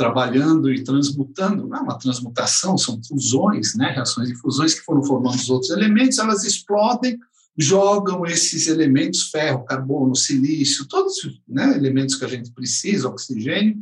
trabalhando 0.02 0.74
e 0.74 0.84
transmutando, 0.84 1.68
não 1.68 1.78
é 1.78 1.80
uma 1.80 2.00
transmutação, 2.00 2.76
são 2.76 3.00
fusões, 3.04 3.76
né, 3.76 3.92
reações 3.92 4.30
de 4.30 4.36
fusões 4.36 4.74
que 4.74 4.82
foram 4.82 5.04
formando 5.04 5.36
os 5.36 5.48
outros 5.48 5.70
elementos, 5.70 6.18
elas 6.18 6.44
explodem, 6.44 7.20
jogam 7.56 8.26
esses 8.26 8.66
elementos, 8.66 9.30
ferro, 9.30 9.64
carbono, 9.64 10.16
silício, 10.16 10.88
todos 10.88 11.18
né, 11.48 11.76
elementos 11.78 12.16
que 12.16 12.26
a 12.26 12.28
gente 12.28 12.52
precisa, 12.52 13.10
oxigênio, 13.10 13.80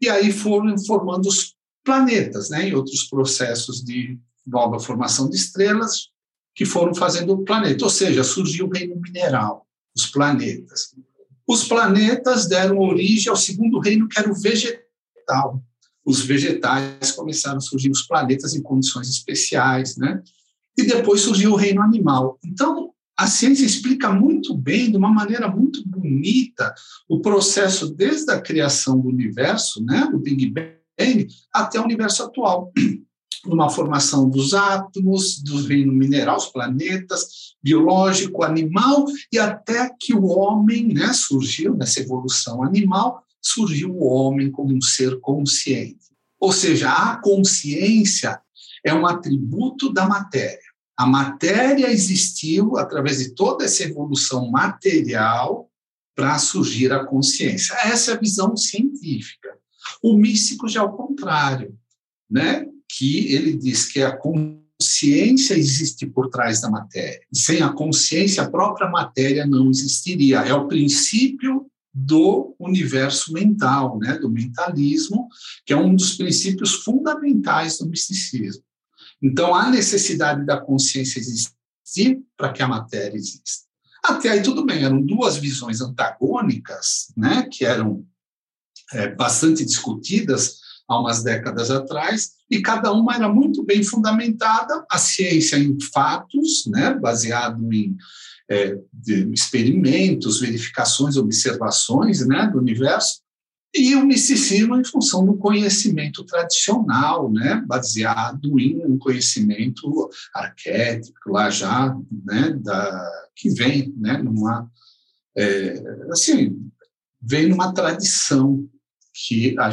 e 0.00 0.08
aí 0.08 0.30
foram 0.30 0.78
formando 0.78 1.26
os 1.26 1.56
planetas, 1.84 2.50
né, 2.50 2.68
em 2.68 2.74
outros 2.74 3.02
processos 3.02 3.82
de 3.82 4.16
nova 4.46 4.78
formação 4.78 5.28
de 5.28 5.34
estrelas, 5.34 6.10
que 6.54 6.64
foram 6.64 6.94
fazendo 6.94 7.32
o 7.32 7.44
planeta, 7.44 7.82
ou 7.82 7.90
seja, 7.90 8.22
surgiu 8.22 8.66
o 8.66 8.72
reino 8.72 8.94
mineral, 8.94 9.66
os 9.96 10.06
planetas. 10.06 10.94
Os 11.44 11.64
planetas 11.64 12.46
deram 12.46 12.78
origem 12.78 13.28
ao 13.28 13.36
segundo 13.36 13.80
reino, 13.80 14.06
que 14.06 14.20
era 14.20 14.30
o 14.30 14.34
vegetal, 14.34 14.87
vegetal. 15.28 15.62
Os 16.04 16.20
vegetais 16.22 17.12
começaram 17.12 17.58
a 17.58 17.60
surgir 17.60 17.90
os 17.90 18.02
planetas 18.02 18.54
em 18.54 18.62
condições 18.62 19.08
especiais, 19.08 19.96
né? 19.96 20.22
E 20.76 20.84
depois 20.84 21.20
surgiu 21.20 21.52
o 21.52 21.56
reino 21.56 21.82
animal. 21.82 22.38
Então, 22.42 22.92
a 23.16 23.26
ciência 23.26 23.66
explica 23.66 24.10
muito 24.10 24.56
bem, 24.56 24.90
de 24.90 24.96
uma 24.96 25.12
maneira 25.12 25.48
muito 25.48 25.86
bonita, 25.86 26.72
o 27.08 27.20
processo 27.20 27.92
desde 27.92 28.30
a 28.30 28.40
criação 28.40 28.98
do 28.98 29.08
universo, 29.08 29.84
né, 29.84 30.08
do 30.10 30.20
Big 30.20 30.50
Bang, 30.50 31.28
até 31.52 31.80
o 31.80 31.84
universo 31.84 32.22
atual. 32.22 32.72
Uma 33.46 33.70
formação 33.70 34.28
dos 34.28 34.52
átomos, 34.52 35.40
do 35.40 35.62
reino 35.62 35.92
mineral, 35.92 36.36
os 36.36 36.46
planetas, 36.46 37.54
biológico, 37.62 38.42
animal, 38.42 39.06
e 39.32 39.38
até 39.38 39.90
que 39.98 40.12
o 40.12 40.26
homem 40.26 40.88
né, 40.88 41.12
surgiu 41.12 41.74
nessa 41.74 42.00
evolução 42.00 42.62
animal, 42.62 43.22
surgiu 43.42 43.90
o 43.90 44.04
homem 44.04 44.50
como 44.50 44.74
um 44.74 44.80
ser 44.80 45.18
consciente. 45.20 46.08
Ou 46.40 46.52
seja, 46.52 46.90
a 46.90 47.16
consciência 47.20 48.40
é 48.84 48.94
um 48.94 49.06
atributo 49.06 49.92
da 49.92 50.06
matéria. 50.06 50.68
A 50.96 51.06
matéria 51.06 51.90
existiu 51.90 52.76
através 52.76 53.18
de 53.18 53.34
toda 53.34 53.64
essa 53.64 53.84
evolução 53.84 54.50
material 54.50 55.70
para 56.14 56.38
surgir 56.38 56.92
a 56.92 57.04
consciência. 57.04 57.74
Essa 57.84 58.12
é 58.12 58.14
a 58.14 58.18
visão 58.18 58.56
científica. 58.56 59.56
O 60.02 60.14
místico 60.14 60.68
já 60.68 60.80
é 60.80 60.84
o 60.84 60.92
contrário, 60.92 61.76
né? 62.28 62.66
que 62.88 63.32
ele 63.34 63.56
diz 63.56 63.86
que 63.86 64.02
a 64.02 64.16
consciência 64.16 65.54
existe 65.54 66.06
por 66.06 66.30
trás 66.30 66.60
da 66.60 66.70
matéria. 66.70 67.20
Sem 67.32 67.62
a 67.62 67.72
consciência, 67.72 68.42
a 68.42 68.50
própria 68.50 68.88
matéria 68.88 69.46
não 69.46 69.70
existiria. 69.70 70.38
É 70.38 70.54
o 70.54 70.66
princípio 70.66 71.66
do 72.00 72.54
universo 72.60 73.32
mental, 73.32 73.98
né, 73.98 74.16
do 74.18 74.30
mentalismo, 74.30 75.28
que 75.66 75.72
é 75.72 75.76
um 75.76 75.96
dos 75.96 76.14
princípios 76.14 76.74
fundamentais 76.74 77.78
do 77.78 77.88
misticismo. 77.88 78.62
Então, 79.20 79.52
há 79.52 79.68
necessidade 79.68 80.46
da 80.46 80.60
consciência 80.60 81.18
existir 81.18 82.22
para 82.36 82.52
que 82.52 82.62
a 82.62 82.68
matéria 82.68 83.16
exista. 83.16 83.66
Até 84.04 84.28
aí 84.28 84.42
tudo 84.42 84.64
bem, 84.64 84.84
eram 84.84 85.04
duas 85.04 85.36
visões 85.36 85.80
antagônicas, 85.80 87.12
né, 87.16 87.48
que 87.50 87.64
eram 87.64 88.06
é, 88.92 89.08
bastante 89.08 89.64
discutidas 89.64 90.58
há 90.88 91.00
umas 91.00 91.24
décadas 91.24 91.70
atrás, 91.70 92.30
e 92.48 92.62
cada 92.62 92.92
uma 92.92 93.14
era 93.14 93.28
muito 93.28 93.64
bem 93.64 93.82
fundamentada, 93.82 94.86
a 94.88 94.98
ciência 94.98 95.56
em 95.56 95.76
fatos, 95.92 96.64
né, 96.66 96.94
baseado 96.94 97.72
em 97.72 97.96
é, 98.50 98.78
experimentos, 99.32 100.40
verificações, 100.40 101.16
observações 101.16 102.26
né, 102.26 102.46
do 102.46 102.58
universo, 102.58 103.20
e 103.74 103.94
o 103.94 104.06
misticismo 104.06 104.76
em 104.76 104.84
função 104.84 105.24
do 105.26 105.36
conhecimento 105.36 106.24
tradicional, 106.24 107.30
né, 107.30 107.62
baseado 107.66 108.58
em 108.58 108.84
um 108.84 108.98
conhecimento 108.98 110.08
arquétipo, 110.34 111.30
lá 111.30 111.50
já, 111.50 111.94
né, 112.24 112.58
da, 112.62 113.28
que 113.36 113.50
vem 113.50 113.94
né, 113.96 114.16
numa, 114.16 114.70
é, 115.36 115.82
assim, 116.10 116.70
vem 117.20 117.48
numa 117.48 117.72
tradição 117.74 118.66
que 119.12 119.54
a 119.58 119.70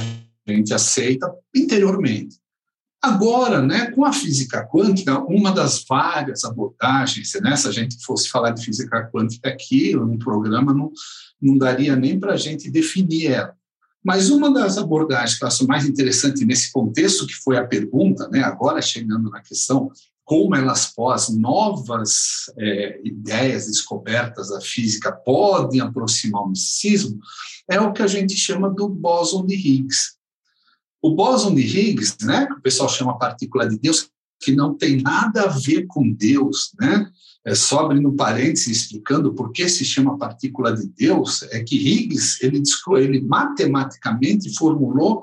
gente 0.47 0.73
aceita 0.73 1.33
interiormente. 1.55 2.37
Agora, 3.05 3.61
né, 3.61 3.91
com 3.91 4.03
a 4.03 4.11
física 4.11 4.67
quântica, 4.67 5.19
uma 5.19 5.51
das 5.51 5.85
várias 5.87 6.43
abordagens, 6.43 7.31
né, 7.39 7.55
se 7.55 7.67
a 7.67 7.71
gente 7.71 8.03
fosse 8.03 8.27
falar 8.29 8.49
de 8.49 8.65
física 8.65 9.07
quântica 9.13 9.47
aqui, 9.47 9.95
no 9.95 10.17
programa, 10.17 10.73
não, 10.73 10.91
não 11.39 11.55
daria 11.55 11.95
nem 11.95 12.19
para 12.19 12.33
a 12.33 12.37
gente 12.37 12.69
definir 12.71 13.27
ela. 13.27 13.53
Mas 14.03 14.31
uma 14.31 14.51
das 14.51 14.79
abordagens 14.79 15.37
que 15.37 15.43
eu 15.43 15.47
acho 15.47 15.67
mais 15.67 15.85
interessante 15.85 16.43
nesse 16.45 16.71
contexto, 16.71 17.27
que 17.27 17.35
foi 17.35 17.57
a 17.57 17.67
pergunta, 17.67 18.27
né, 18.27 18.41
agora 18.41 18.81
chegando 18.81 19.29
na 19.29 19.39
questão 19.39 19.91
como 20.23 20.55
elas 20.55 20.87
pós 20.87 21.29
novas 21.29 22.51
é, 22.57 22.99
ideias 23.05 23.67
descobertas 23.67 24.49
da 24.49 24.59
física 24.59 25.11
podem 25.11 25.79
aproximar 25.79 26.41
o 26.41 26.49
misticismo, 26.49 27.19
é 27.69 27.79
o 27.79 27.93
que 27.93 28.01
a 28.01 28.07
gente 28.07 28.35
chama 28.35 28.67
do 28.67 28.89
bóson 28.89 29.45
de 29.45 29.53
Higgs. 29.53 30.15
O 31.05 31.13
bóson 31.13 31.53
de 31.53 31.61
Higgs, 31.61 32.17
né, 32.23 32.47
que 32.47 32.53
o 32.53 32.61
pessoal 32.61 32.89
chama 32.89 33.19
partícula 33.19 33.69
de 33.69 33.77
Deus, 33.77 34.09
que 34.41 34.55
não 34.55 34.73
tem 34.73 35.03
nada 35.03 35.43
a 35.43 35.47
ver 35.49 35.85
com 35.85 36.11
Deus, 36.11 36.71
né? 36.81 37.07
É 37.45 37.53
só 37.53 37.81
abrindo 37.81 38.11
parênteses 38.13 38.75
explicando 38.75 39.31
por 39.31 39.51
que 39.51 39.69
se 39.69 39.85
chama 39.85 40.17
partícula 40.17 40.75
de 40.75 40.87
Deus, 40.87 41.43
é 41.51 41.63
que 41.63 41.75
Higgs, 41.75 42.43
ele, 42.43 42.63
ele 42.97 43.21
matematicamente 43.21 44.51
formulou 44.57 45.21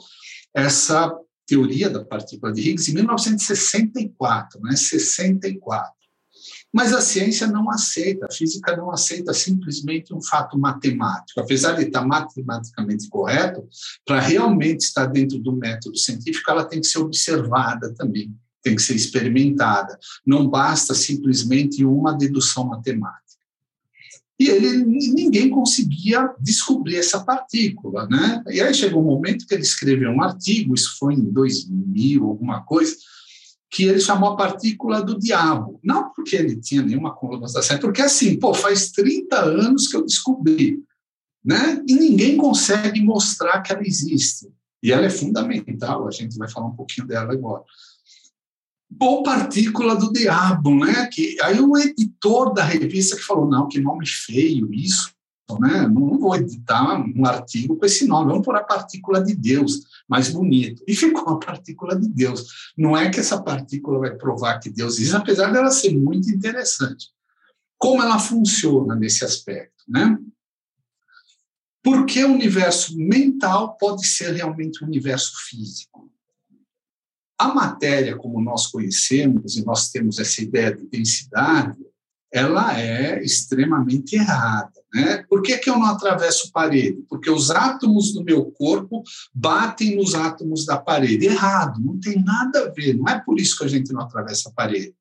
essa 0.54 1.12
teoria 1.48 1.90
da 1.90 2.04
partícula 2.04 2.52
de 2.52 2.60
Higgs 2.60 2.88
em 2.88 2.94
1964, 2.94 4.60
né? 4.60 4.76
64. 4.76 5.92
Mas 6.72 6.94
a 6.94 7.02
ciência 7.02 7.46
não 7.46 7.70
aceita, 7.70 8.26
a 8.26 8.32
física 8.32 8.74
não 8.74 8.90
aceita 8.90 9.34
simplesmente 9.34 10.14
um 10.14 10.22
fato 10.22 10.58
matemático. 10.58 11.38
Apesar 11.38 11.72
de 11.72 11.82
estar 11.82 12.04
matematicamente 12.06 13.08
correto, 13.08 13.68
para 14.06 14.20
realmente 14.20 14.80
estar 14.80 15.06
dentro 15.06 15.38
do 15.38 15.52
método 15.52 15.98
científico, 15.98 16.50
ela 16.50 16.64
tem 16.64 16.80
que 16.80 16.86
ser 16.86 16.98
observada 16.98 17.92
também, 17.94 18.34
tem 18.62 18.74
que 18.74 18.82
ser 18.82 18.94
experimentada. 18.94 19.98
Não 20.26 20.48
basta 20.48 20.94
simplesmente 20.94 21.84
uma 21.84 22.16
dedução 22.16 22.64
matemática. 22.64 23.22
E 24.40 24.48
ele, 24.48 24.84
ninguém 24.84 25.50
conseguia 25.50 26.34
descobrir 26.40 26.96
essa 26.96 27.20
partícula, 27.20 28.08
né? 28.08 28.42
E 28.48 28.60
aí 28.60 28.74
chegou 28.74 29.02
um 29.02 29.06
momento 29.06 29.46
que 29.46 29.54
ele 29.54 29.62
escreveu 29.62 30.10
um 30.10 30.22
artigo, 30.22 30.74
isso 30.74 30.96
foi 30.98 31.14
em 31.14 31.22
2000, 31.22 32.24
alguma 32.24 32.62
coisa, 32.64 32.96
que 33.72 33.84
ele 33.84 34.00
chamou 34.00 34.28
a 34.28 34.36
partícula 34.36 35.02
do 35.02 35.18
diabo. 35.18 35.80
Não 35.82 36.12
porque 36.12 36.36
ele 36.36 36.60
tinha 36.60 36.82
nenhuma 36.82 37.14
conotação, 37.14 37.78
porque 37.78 38.02
assim, 38.02 38.38
pô, 38.38 38.52
faz 38.52 38.90
30 38.90 39.34
anos 39.40 39.88
que 39.88 39.96
eu 39.96 40.04
descobri, 40.04 40.84
né? 41.42 41.82
E 41.88 41.94
ninguém 41.94 42.36
consegue 42.36 43.00
mostrar 43.02 43.62
que 43.62 43.72
ela 43.72 43.82
existe. 43.82 44.52
E 44.82 44.92
ela 44.92 45.06
é 45.06 45.10
fundamental, 45.10 46.06
a 46.06 46.10
gente 46.10 46.36
vai 46.36 46.50
falar 46.50 46.66
um 46.66 46.76
pouquinho 46.76 47.06
dela 47.06 47.32
agora. 47.32 47.64
Ou 49.00 49.22
partícula 49.22 49.96
do 49.96 50.12
diabo, 50.12 50.74
né? 50.84 51.08
Que 51.10 51.38
aí 51.42 51.58
o 51.58 51.78
editor 51.78 52.52
da 52.52 52.62
revista 52.62 53.16
que 53.16 53.22
falou, 53.22 53.48
não, 53.48 53.68
que 53.68 53.80
nome 53.80 54.06
feio 54.06 54.70
isso, 54.70 55.14
né? 55.58 55.88
Não 55.88 56.18
vou 56.18 56.34
editar 56.36 57.00
um 57.00 57.26
artigo 57.26 57.76
com 57.76 57.86
esse 57.86 58.06
nome, 58.06 58.30
vamos 58.30 58.44
pôr 58.44 58.56
a 58.56 58.64
partícula 58.64 59.22
de 59.22 59.34
Deus, 59.34 59.82
mais 60.08 60.30
bonito. 60.30 60.82
E 60.86 60.94
ficou 60.94 61.34
a 61.34 61.38
partícula 61.38 61.98
de 61.98 62.08
Deus. 62.08 62.72
Não 62.76 62.96
é 62.96 63.10
que 63.10 63.20
essa 63.20 63.42
partícula 63.42 63.98
vai 63.98 64.14
provar 64.14 64.58
que 64.58 64.70
Deus 64.70 64.96
existe, 64.96 65.16
apesar 65.16 65.52
dela 65.52 65.70
ser 65.70 65.96
muito 65.96 66.30
interessante. 66.30 67.08
Como 67.78 68.02
ela 68.02 68.18
funciona 68.18 68.94
nesse 68.94 69.24
aspecto, 69.24 69.84
né? 69.88 70.18
Porque 71.82 72.24
o 72.24 72.32
universo 72.32 72.96
mental 72.96 73.76
pode 73.76 74.06
ser 74.06 74.32
realmente 74.34 74.84
um 74.84 74.86
universo 74.86 75.32
físico. 75.48 76.10
A 77.36 77.52
matéria, 77.52 78.16
como 78.16 78.40
nós 78.40 78.68
conhecemos, 78.68 79.56
e 79.56 79.64
nós 79.64 79.90
temos 79.90 80.20
essa 80.20 80.40
ideia 80.40 80.72
de 80.72 80.86
densidade, 80.86 81.76
ela 82.32 82.78
é 82.80 83.22
extremamente 83.22 84.14
errada. 84.14 84.81
Né? 84.92 85.24
Por 85.28 85.40
que, 85.40 85.56
que 85.56 85.70
eu 85.70 85.78
não 85.78 85.86
atravesso 85.86 86.52
parede? 86.52 87.02
Porque 87.08 87.30
os 87.30 87.50
átomos 87.50 88.12
do 88.12 88.22
meu 88.22 88.44
corpo 88.52 89.02
batem 89.34 89.96
nos 89.96 90.14
átomos 90.14 90.66
da 90.66 90.76
parede. 90.76 91.26
Errado, 91.26 91.80
não 91.80 91.98
tem 91.98 92.22
nada 92.22 92.66
a 92.66 92.68
ver, 92.70 92.94
não 92.94 93.08
é 93.08 93.18
por 93.18 93.40
isso 93.40 93.56
que 93.56 93.64
a 93.64 93.68
gente 93.68 93.92
não 93.92 94.02
atravessa 94.02 94.50
a 94.50 94.52
parede. 94.52 94.94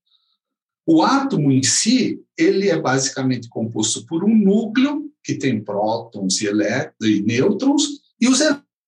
O 0.85 1.03
átomo 1.03 1.51
em 1.51 1.61
si, 1.61 2.19
ele 2.37 2.69
é 2.69 2.79
basicamente 2.79 3.49
composto 3.49 4.05
por 4.05 4.23
um 4.23 4.35
núcleo 4.35 5.11
que 5.23 5.35
tem 5.35 5.63
prótons 5.63 6.41
e, 6.41 6.47
e 6.47 7.21
nêutrons 7.21 7.83
e 8.19 8.27
os 8.27 8.41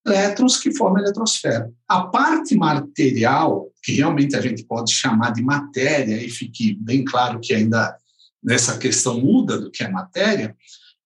elétrons 0.05 0.57
que 0.57 0.75
formam 0.75 0.97
a 0.97 1.01
eletrosfera. 1.01 1.71
A 1.87 2.03
parte 2.03 2.55
material, 2.55 3.69
que 3.83 3.93
realmente 3.93 4.35
a 4.35 4.41
gente 4.41 4.63
pode 4.63 4.91
chamar 4.91 5.31
de 5.31 5.43
matéria, 5.43 6.23
e 6.23 6.29
fique 6.29 6.73
bem 6.81 7.03
claro 7.03 7.39
que 7.39 7.53
ainda 7.53 7.95
nessa 8.43 8.77
questão 8.77 9.19
muda 9.21 9.57
do 9.59 9.71
que 9.71 9.83
é 9.83 9.89
matéria, 9.89 10.55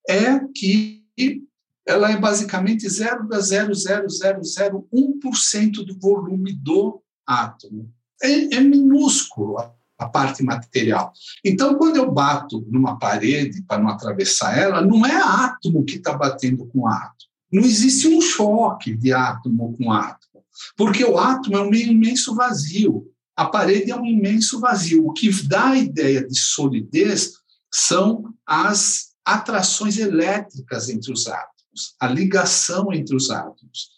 é 0.08 0.40
que 0.56 1.04
ela 1.86 2.10
é 2.12 2.18
basicamente 2.18 2.88
0,00001% 2.88 5.86
do 5.86 5.98
volume 5.98 6.54
do 6.54 7.02
átomo. 7.26 7.90
É, 8.22 8.56
é 8.56 8.60
minúsculo 8.60 9.58
a, 9.58 9.74
a 9.98 10.06
parte 10.08 10.44
material. 10.44 11.14
Então, 11.44 11.76
quando 11.76 11.96
eu 11.96 12.12
bato 12.12 12.68
numa 12.70 13.00
parede 13.00 13.64
para 13.64 13.82
não 13.82 13.90
atravessar 13.90 14.56
ela, 14.58 14.82
não 14.82 15.06
é 15.06 15.16
átomo 15.16 15.86
que 15.86 15.96
está 15.96 16.12
batendo 16.14 16.66
com 16.68 16.88
átomo. 16.88 17.16
Não 17.52 17.64
existe 17.64 18.08
um 18.10 18.20
choque 18.20 18.94
de 18.94 19.14
átomo 19.14 19.78
com 19.78 19.90
átomo, 19.92 20.44
porque 20.76 21.06
o 21.06 21.18
átomo 21.18 21.58
é 21.58 21.62
um 21.62 21.74
imenso 21.74 22.36
vazio. 22.36 23.10
A 23.36 23.46
parede 23.46 23.92
é 23.92 23.96
um 23.96 24.06
imenso 24.06 24.60
vazio. 24.60 25.08
O 25.08 25.14
que 25.14 25.32
dá 25.48 25.70
a 25.70 25.78
ideia 25.78 26.28
de 26.28 26.38
solidez 26.38 27.34
são 27.72 28.34
as 28.46 29.07
atrações 29.28 29.98
elétricas 29.98 30.88
entre 30.88 31.12
os 31.12 31.28
átomos, 31.28 31.96
a 32.00 32.08
ligação 32.08 32.94
entre 32.94 33.14
os 33.14 33.30
átomos. 33.30 33.90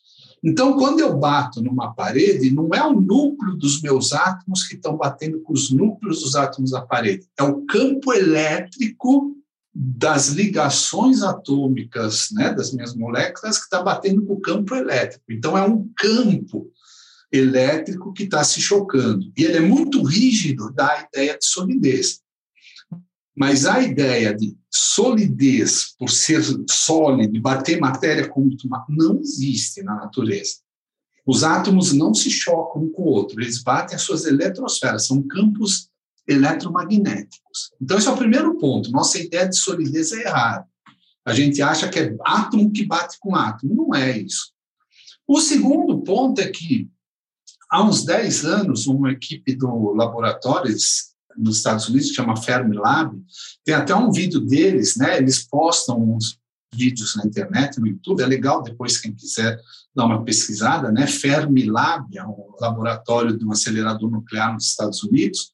Então, 0.43 0.77
quando 0.77 1.01
eu 1.01 1.15
bato 1.15 1.61
numa 1.61 1.93
parede, 1.93 2.49
não 2.49 2.69
é 2.73 2.81
o 2.83 2.99
núcleo 2.99 3.55
dos 3.55 3.81
meus 3.81 4.11
átomos 4.11 4.63
que 4.63 4.75
estão 4.75 4.97
batendo 4.97 5.39
com 5.41 5.53
os 5.53 5.69
núcleos 5.69 6.21
dos 6.21 6.35
átomos 6.35 6.71
da 6.71 6.81
parede, 6.81 7.27
é 7.37 7.43
o 7.43 7.63
campo 7.65 8.11
elétrico 8.11 9.35
das 9.75 10.29
ligações 10.29 11.21
atômicas 11.21 12.29
né, 12.31 12.51
das 12.51 12.73
minhas 12.73 12.95
moléculas 12.95 13.57
que 13.57 13.65
está 13.65 13.83
batendo 13.83 14.25
com 14.25 14.33
o 14.33 14.41
campo 14.41 14.73
elétrico. 14.73 15.25
Então, 15.29 15.55
é 15.55 15.61
um 15.61 15.87
campo 15.95 16.71
elétrico 17.31 18.11
que 18.13 18.23
está 18.23 18.43
se 18.43 18.59
chocando. 18.61 19.31
E 19.37 19.43
ele 19.43 19.57
é 19.57 19.61
muito 19.61 20.01
rígido 20.01 20.73
da 20.73 21.07
ideia 21.07 21.37
de 21.37 21.45
solidez. 21.45 22.21
Mas 23.39 23.65
a 23.65 23.81
ideia 23.81 24.35
de 24.35 24.57
solidez, 24.69 25.95
por 25.97 26.09
ser 26.09 26.43
sólido, 26.69 27.39
bater 27.39 27.79
matéria 27.79 28.27
com 28.27 28.49
não 28.89 29.21
existe 29.21 29.81
na 29.81 29.95
natureza. 29.95 30.57
Os 31.25 31.41
átomos 31.45 31.93
não 31.93 32.13
se 32.13 32.29
chocam 32.29 32.83
um 32.83 32.91
com 32.91 33.03
o 33.03 33.07
outro, 33.07 33.39
eles 33.39 33.63
batem 33.63 33.95
as 33.95 34.01
suas 34.01 34.25
eletrosferas, 34.25 35.07
são 35.07 35.23
campos 35.23 35.89
eletromagnéticos. 36.27 37.71
Então, 37.81 37.97
esse 37.97 38.09
é 38.09 38.11
o 38.11 38.17
primeiro 38.17 38.57
ponto. 38.57 38.91
Nossa 38.91 39.17
ideia 39.17 39.47
de 39.47 39.57
solidez 39.57 40.11
é 40.11 40.23
errada. 40.23 40.67
A 41.23 41.33
gente 41.33 41.61
acha 41.61 41.87
que 41.87 41.97
é 41.97 42.17
átomo 42.25 42.73
que 42.73 42.85
bate 42.85 43.17
com 43.21 43.37
átomo. 43.37 43.73
Não 43.73 43.95
é 43.95 44.17
isso. 44.17 44.51
O 45.25 45.39
segundo 45.39 46.01
ponto 46.01 46.41
é 46.41 46.49
que, 46.49 46.89
há 47.71 47.81
uns 47.83 48.03
10 48.03 48.43
anos, 48.43 48.85
uma 48.85 49.13
equipe 49.13 49.55
do 49.55 49.93
Laboratórios 49.93 51.08
nos 51.39 51.57
Estados 51.57 51.87
Unidos, 51.87 52.09
que 52.09 52.15
chama 52.15 52.35
Fermilab, 52.35 53.17
tem 53.63 53.73
até 53.73 53.95
um 53.95 54.11
vídeo 54.11 54.41
deles, 54.41 54.97
né? 54.97 55.17
Eles 55.17 55.47
postam 55.47 55.97
uns 55.97 56.37
vídeos 56.73 57.15
na 57.15 57.25
internet, 57.25 57.79
no 57.79 57.87
YouTube, 57.87 58.21
é 58.21 58.25
legal 58.25 58.61
depois 58.61 58.97
quem 58.97 59.13
quiser 59.13 59.59
dar 59.95 60.05
uma 60.05 60.23
pesquisada, 60.23 60.91
né? 60.91 61.07
Fermilab 61.07 62.05
é 62.15 62.23
um 62.23 62.53
laboratório 62.59 63.37
de 63.37 63.45
um 63.45 63.51
acelerador 63.51 64.09
nuclear 64.09 64.53
nos 64.53 64.65
Estados 64.65 65.01
Unidos. 65.03 65.53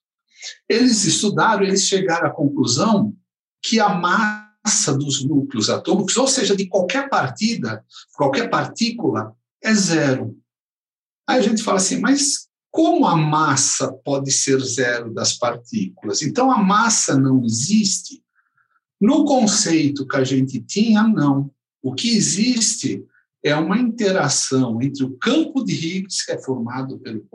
Eles 0.68 1.06
estudaram, 1.06 1.64
eles 1.64 1.88
chegaram 1.88 2.28
à 2.28 2.34
conclusão 2.34 3.16
que 3.64 3.80
a 3.80 3.90
massa 3.90 4.96
dos 4.98 5.24
núcleos 5.24 5.70
atômicos, 5.70 6.18
ou 6.18 6.28
seja, 6.28 6.56
de 6.56 6.68
qualquer 6.68 7.10
partida, 7.10 7.84
qualquer 8.16 8.50
partícula, 8.50 9.34
é 9.64 9.74
zero. 9.74 10.38
Aí 11.28 11.40
a 11.40 11.42
gente 11.42 11.64
fala 11.64 11.78
assim, 11.78 12.00
mas 12.00 12.45
como 12.76 13.08
a 13.08 13.16
massa 13.16 13.90
pode 14.04 14.30
ser 14.34 14.60
zero 14.60 15.14
das 15.14 15.32
partículas? 15.32 16.22
Então, 16.22 16.52
a 16.52 16.62
massa 16.62 17.18
não 17.18 17.42
existe? 17.42 18.22
No 19.00 19.24
conceito 19.24 20.06
que 20.06 20.18
a 20.18 20.26
gente 20.26 20.60
tinha, 20.60 21.04
não. 21.04 21.50
O 21.82 21.94
que 21.94 22.14
existe 22.14 23.02
é 23.42 23.56
uma 23.56 23.78
interação 23.78 24.82
entre 24.82 25.06
o 25.06 25.18
campo 25.18 25.64
de 25.64 25.74
Higgs, 25.74 26.26
que 26.26 26.34
é 26.34 26.44
formado 26.44 27.00
pelo 27.00 27.26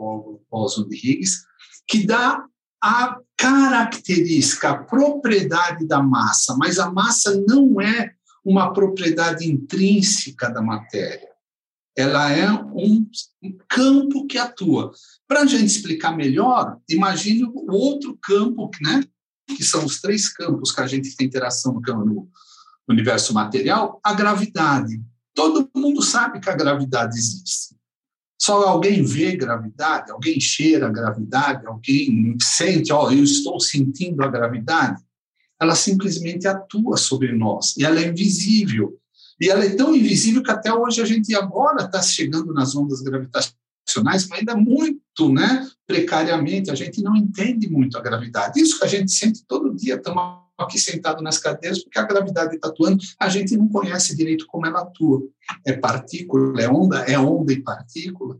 bóson 0.47 0.87
de 0.87 0.95
Higgs, 0.95 1.43
que 1.87 2.05
dá 2.05 2.45
a 2.79 3.17
característica, 3.35 4.69
a 4.69 4.77
propriedade 4.77 5.87
da 5.87 6.03
massa, 6.03 6.55
mas 6.55 6.77
a 6.77 6.91
massa 6.91 7.43
não 7.47 7.81
é 7.81 8.11
uma 8.45 8.71
propriedade 8.71 9.51
intrínseca 9.51 10.51
da 10.51 10.61
matéria. 10.61 11.30
Ela 11.97 12.31
é 12.31 12.51
um 12.51 13.05
campo 13.67 14.25
que 14.25 14.37
atua. 14.37 14.91
Para 15.27 15.41
a 15.41 15.45
gente 15.45 15.65
explicar 15.65 16.15
melhor, 16.15 16.77
imagine 16.89 17.43
o 17.43 17.71
outro 17.71 18.17
campo, 18.21 18.69
né, 18.81 19.03
que 19.47 19.63
são 19.63 19.85
os 19.85 19.99
três 19.99 20.31
campos 20.31 20.71
que 20.71 20.81
a 20.81 20.87
gente 20.87 21.15
tem 21.15 21.27
interação 21.27 21.73
no, 21.73 22.29
universo 22.87 23.33
material, 23.33 23.99
a 24.03 24.13
gravidade. 24.13 25.01
Todo 25.33 25.69
mundo 25.75 26.01
sabe 26.01 26.39
que 26.39 26.49
a 26.49 26.55
gravidade 26.55 27.17
existe. 27.17 27.75
Só 28.39 28.67
alguém 28.67 29.03
vê 29.03 29.35
gravidade, 29.35 30.11
alguém 30.11 30.39
cheira 30.39 30.87
a 30.87 30.91
gravidade, 30.91 31.65
alguém 31.65 32.35
sente, 32.41 32.91
oh, 32.91 33.11
eu 33.11 33.23
estou 33.23 33.59
sentindo 33.59 34.23
a 34.23 34.27
gravidade. 34.27 35.01
Ela 35.59 35.75
simplesmente 35.75 36.47
atua 36.47 36.97
sobre 36.97 37.31
nós 37.31 37.77
e 37.77 37.85
ela 37.85 37.99
é 37.99 38.07
invisível. 38.07 38.99
E 39.41 39.49
ela 39.49 39.65
é 39.65 39.75
tão 39.75 39.95
invisível 39.95 40.43
que 40.43 40.51
até 40.51 40.71
hoje 40.71 41.01
a 41.01 41.05
gente 41.05 41.33
agora 41.33 41.83
está 41.83 41.99
chegando 41.99 42.53
nas 42.53 42.75
ondas 42.75 43.01
gravitacionais, 43.01 43.57
mas 44.03 44.31
ainda 44.31 44.55
muito, 44.55 45.33
né, 45.33 45.67
precariamente, 45.87 46.69
a 46.69 46.75
gente 46.75 47.01
não 47.01 47.15
entende 47.15 47.67
muito 47.67 47.97
a 47.97 48.01
gravidade. 48.01 48.61
Isso 48.61 48.77
que 48.77 48.85
a 48.85 48.87
gente 48.87 49.11
sente 49.11 49.43
todo 49.47 49.75
dia, 49.75 49.95
estamos 49.95 50.41
aqui 50.59 50.77
sentado 50.77 51.23
nas 51.23 51.39
cadeiras, 51.39 51.83
porque 51.83 51.97
a 51.97 52.05
gravidade 52.05 52.55
está 52.55 52.67
atuando, 52.67 53.03
a 53.19 53.29
gente 53.29 53.57
não 53.57 53.67
conhece 53.67 54.15
direito 54.15 54.45
como 54.45 54.67
ela 54.67 54.81
atua. 54.81 55.23
É 55.65 55.73
partícula, 55.73 56.61
é 56.61 56.69
onda, 56.69 56.99
é 56.99 57.17
onda 57.17 57.51
e 57.51 57.63
partícula. 57.63 58.39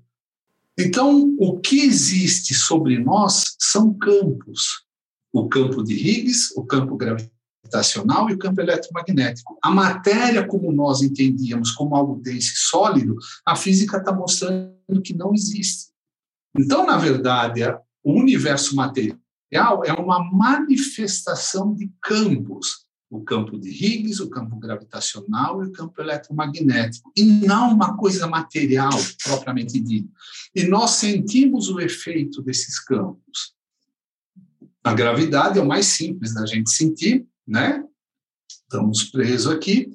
Então, 0.78 1.36
o 1.40 1.60
que 1.60 1.82
existe 1.82 2.54
sobre 2.54 3.00
nós 3.00 3.56
são 3.60 3.92
campos. 3.92 4.86
O 5.34 5.50
campo 5.50 5.84
de 5.84 5.96
Higgs, 5.96 6.54
o 6.56 6.64
campo 6.64 6.96
gravitacional, 6.96 7.41
gravitacional 7.62 8.30
e 8.30 8.34
o 8.34 8.38
campo 8.38 8.62
eletromagnético. 8.62 9.58
A 9.62 9.70
matéria, 9.70 10.46
como 10.46 10.72
nós 10.72 11.02
entendíamos 11.02 11.72
como 11.72 11.96
algo 11.96 12.20
denso 12.22 12.54
e 12.54 12.58
sólido, 12.58 13.16
a 13.46 13.56
física 13.56 13.98
está 13.98 14.12
mostrando 14.12 15.02
que 15.04 15.14
não 15.14 15.34
existe. 15.34 15.92
Então, 16.58 16.86
na 16.86 16.98
verdade, 16.98 17.62
o 18.04 18.14
universo 18.14 18.76
material 18.76 19.20
é 19.86 19.94
uma 19.94 20.24
manifestação 20.32 21.74
de 21.74 21.92
campos. 22.02 22.86
O 23.10 23.22
campo 23.22 23.60
de 23.60 23.70
Higgs, 23.70 24.22
o 24.22 24.30
campo 24.30 24.56
gravitacional 24.58 25.62
e 25.62 25.68
o 25.68 25.72
campo 25.74 26.00
eletromagnético, 26.02 27.12
e 27.16 27.24
não 27.24 27.74
uma 27.74 27.98
coisa 27.98 28.26
material 28.26 28.92
propriamente 29.22 29.82
dita. 29.82 30.10
E 30.56 30.64
nós 30.64 30.92
sentimos 30.92 31.68
o 31.68 31.82
efeito 31.82 32.42
desses 32.42 32.80
campos. 32.80 33.54
A 34.82 34.94
gravidade 34.94 35.60
é 35.60 35.62
o 35.62 35.68
mais 35.68 35.88
simples 35.88 36.34
da 36.34 36.46
gente 36.46 36.72
sentir, 36.72 37.28
né? 37.48 37.84
Estamos 38.50 39.04
presos 39.04 39.52
aqui. 39.52 39.92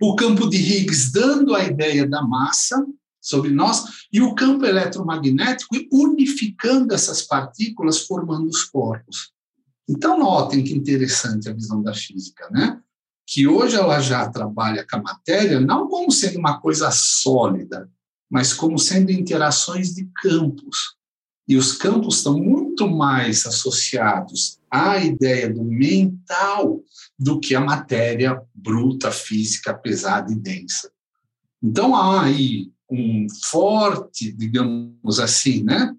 O 0.00 0.16
campo 0.16 0.48
de 0.48 0.56
Higgs 0.56 1.12
dando 1.12 1.54
a 1.54 1.64
ideia 1.64 2.06
da 2.06 2.22
massa 2.22 2.84
sobre 3.20 3.50
nós 3.50 4.06
e 4.12 4.20
o 4.20 4.34
campo 4.34 4.64
eletromagnético 4.64 5.76
unificando 5.92 6.92
essas 6.92 7.22
partículas 7.22 8.00
formando 8.00 8.48
os 8.48 8.64
corpos. 8.64 9.32
Então 9.88 10.18
notem 10.18 10.64
que 10.64 10.74
interessante 10.74 11.48
a 11.48 11.52
visão 11.52 11.82
da 11.82 11.94
física, 11.94 12.48
né? 12.50 12.80
Que 13.26 13.46
hoje 13.46 13.76
ela 13.76 14.00
já 14.00 14.28
trabalha 14.28 14.84
com 14.88 14.96
a 14.96 15.02
matéria 15.02 15.60
não 15.60 15.88
como 15.88 16.10
sendo 16.10 16.38
uma 16.38 16.60
coisa 16.60 16.90
sólida, 16.90 17.88
mas 18.28 18.52
como 18.52 18.78
sendo 18.78 19.12
interações 19.12 19.94
de 19.94 20.08
campos. 20.20 20.96
E 21.46 21.56
os 21.56 21.72
campos 21.72 22.16
estão 22.16 22.38
muito 22.38 22.88
mais 22.88 23.46
associados 23.46 24.58
à 24.72 24.96
ideia 25.04 25.52
do 25.52 25.62
mental 25.62 26.82
do 27.18 27.38
que 27.38 27.54
a 27.54 27.60
matéria 27.60 28.40
bruta, 28.54 29.10
física, 29.10 29.74
pesada 29.74 30.32
e 30.32 30.34
densa. 30.34 30.90
Então 31.62 31.94
há 31.94 32.24
aí 32.24 32.72
um 32.90 33.26
forte, 33.50 34.32
digamos 34.32 35.20
assim, 35.20 35.62
né, 35.62 35.94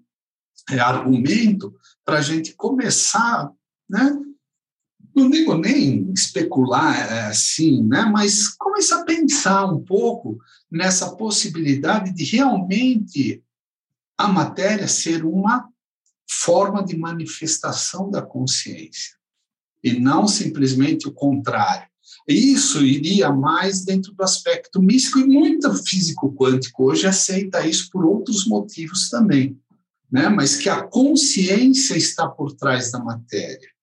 é, 0.70 0.78
argumento 0.80 1.72
para 2.04 2.18
a 2.18 2.20
gente 2.20 2.54
começar, 2.54 3.50
né, 3.88 4.18
não 5.14 5.30
digo 5.30 5.54
nem 5.54 6.12
especular 6.12 7.12
é, 7.12 7.26
assim, 7.26 7.82
né, 7.84 8.02
mas 8.12 8.48
começar 8.48 9.02
a 9.02 9.04
pensar 9.04 9.66
um 9.66 9.82
pouco 9.84 10.36
nessa 10.70 11.14
possibilidade 11.14 12.12
de 12.12 12.24
realmente 12.24 13.42
a 14.18 14.26
matéria 14.26 14.88
ser 14.88 15.24
uma 15.24 15.68
forma 16.42 16.84
de 16.84 16.96
manifestação 16.96 18.10
da 18.10 18.22
consciência 18.22 19.14
e 19.82 19.98
não 19.98 20.26
simplesmente 20.26 21.06
o 21.06 21.12
contrário. 21.12 21.86
Isso 22.26 22.84
iria 22.84 23.30
mais 23.30 23.84
dentro 23.84 24.14
do 24.14 24.22
aspecto 24.22 24.80
místico 24.80 25.18
e 25.18 25.26
muito 25.26 25.72
físico 25.84 26.34
quântico 26.34 26.84
hoje 26.84 27.06
aceita 27.06 27.66
isso 27.66 27.90
por 27.90 28.04
outros 28.04 28.46
motivos 28.46 29.10
também, 29.10 29.58
né? 30.10 30.28
Mas 30.28 30.56
que 30.56 30.68
a 30.68 30.82
consciência 30.82 31.96
está 31.96 32.26
por 32.26 32.52
trás 32.52 32.90
da 32.90 32.98
matéria. 32.98 33.73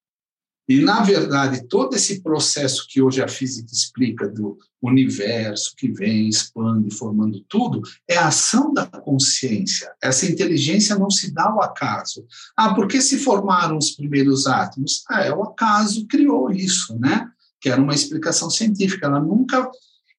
E, 0.67 0.80
na 0.80 1.02
verdade, 1.02 1.67
todo 1.67 1.95
esse 1.95 2.21
processo 2.21 2.86
que 2.88 3.02
hoje 3.02 3.21
a 3.21 3.28
física 3.28 3.71
explica 3.71 4.28
do 4.28 4.58
universo 4.82 5.74
que 5.76 5.91
vem, 5.91 6.30
expande, 6.30 6.95
formando 6.95 7.43
tudo, 7.47 7.82
é 8.08 8.17
a 8.17 8.28
ação 8.28 8.74
da 8.74 8.86
consciência. 8.86 9.91
Essa 10.02 10.26
inteligência 10.26 10.97
não 10.97 11.10
se 11.10 11.34
dá 11.34 11.45
ao 11.45 11.62
acaso. 11.62 12.26
Ah, 12.56 12.74
por 12.74 12.88
que 12.88 13.02
se 13.02 13.17
formaram 13.17 13.78
os 13.78 13.91
primeiros 13.91 14.47
átomos? 14.47 15.04
Ah, 15.10 15.24
é 15.24 15.34
o 15.34 15.43
acaso 15.43 16.08
criou 16.08 16.52
isso, 16.52 16.97
né? 17.00 17.30
Que 17.60 17.69
era 17.69 17.82
uma 17.82 17.93
explicação 17.93 18.50
científica. 18.50 19.08
Ela 19.08 19.19
nunca 19.19 19.69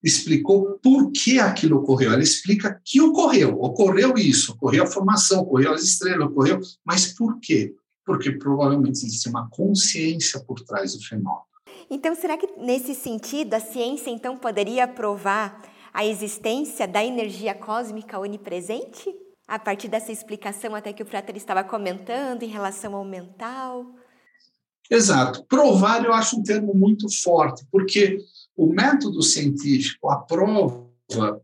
explicou 0.02 0.78
por 0.82 1.10
que 1.12 1.38
aquilo 1.38 1.78
ocorreu. 1.78 2.12
Ela 2.12 2.22
explica 2.22 2.80
que 2.84 3.00
ocorreu. 3.00 3.60
Ocorreu 3.60 4.14
isso, 4.16 4.52
ocorreu 4.52 4.84
a 4.84 4.88
formação, 4.88 5.40
ocorreu 5.40 5.72
as 5.72 5.82
estrelas, 5.82 6.28
ocorreu, 6.28 6.60
mas 6.84 7.06
por 7.06 7.38
quê? 7.40 7.74
Porque 8.04 8.32
provavelmente 8.32 9.04
existe 9.04 9.28
uma 9.28 9.48
consciência 9.50 10.40
por 10.40 10.60
trás 10.60 10.94
do 10.96 11.04
fenômeno. 11.04 11.46
Então, 11.90 12.14
será 12.14 12.36
que 12.36 12.46
nesse 12.58 12.94
sentido 12.94 13.54
a 13.54 13.60
ciência 13.60 14.10
então 14.10 14.36
poderia 14.36 14.88
provar 14.88 15.62
a 15.92 16.06
existência 16.06 16.88
da 16.88 17.04
energia 17.04 17.54
cósmica 17.54 18.18
onipresente? 18.18 19.14
A 19.46 19.58
partir 19.58 19.88
dessa 19.88 20.10
explicação 20.10 20.74
até 20.74 20.92
que 20.92 21.02
o 21.02 21.06
Frater 21.06 21.36
estava 21.36 21.62
comentando 21.62 22.42
em 22.42 22.48
relação 22.48 22.94
ao 22.94 23.04
mental? 23.04 23.94
Exato. 24.90 25.44
Provar 25.44 26.04
eu 26.04 26.12
acho 26.12 26.38
um 26.38 26.42
termo 26.42 26.74
muito 26.74 27.06
forte, 27.22 27.64
porque 27.70 28.18
o 28.56 28.66
método 28.66 29.22
científico, 29.22 30.08
a 30.08 30.16
prova, 30.16 30.86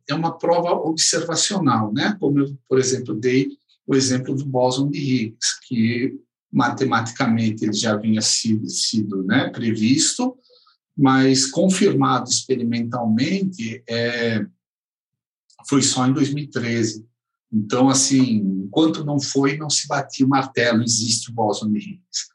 é 0.08 0.14
uma 0.14 0.38
prova 0.38 0.70
observacional, 0.72 1.92
né? 1.92 2.16
Como 2.18 2.38
eu, 2.38 2.56
por 2.68 2.78
exemplo, 2.78 3.14
dei 3.14 3.48
o 3.86 3.94
exemplo 3.94 4.34
do 4.34 4.44
bóson 4.44 4.88
de 4.90 4.98
Higgs, 4.98 5.60
que 5.66 6.18
matematicamente 6.52 7.64
ele 7.64 7.72
já 7.72 7.92
havia 7.92 8.20
sido, 8.20 8.68
sido 8.68 9.22
né, 9.24 9.50
previsto, 9.50 10.37
mas 10.96 11.46
confirmado 11.46 12.28
experimentalmente 12.28 13.82
é, 13.88 14.44
foi 15.68 15.82
só 15.82 16.06
em 16.06 16.12
2013. 16.12 17.06
Então, 17.52 17.88
assim, 17.88 18.37
enquanto 18.64 19.04
não 19.04 19.20
foi, 19.20 19.56
não 19.56 19.70
se 19.70 19.87
batia 19.87 20.26
o 20.26 20.28
martelo, 20.28 20.82
existe 20.82 21.30
o 21.30 21.34
bóson 21.34 21.70
de 21.70 21.78
Higgs. 21.78 22.28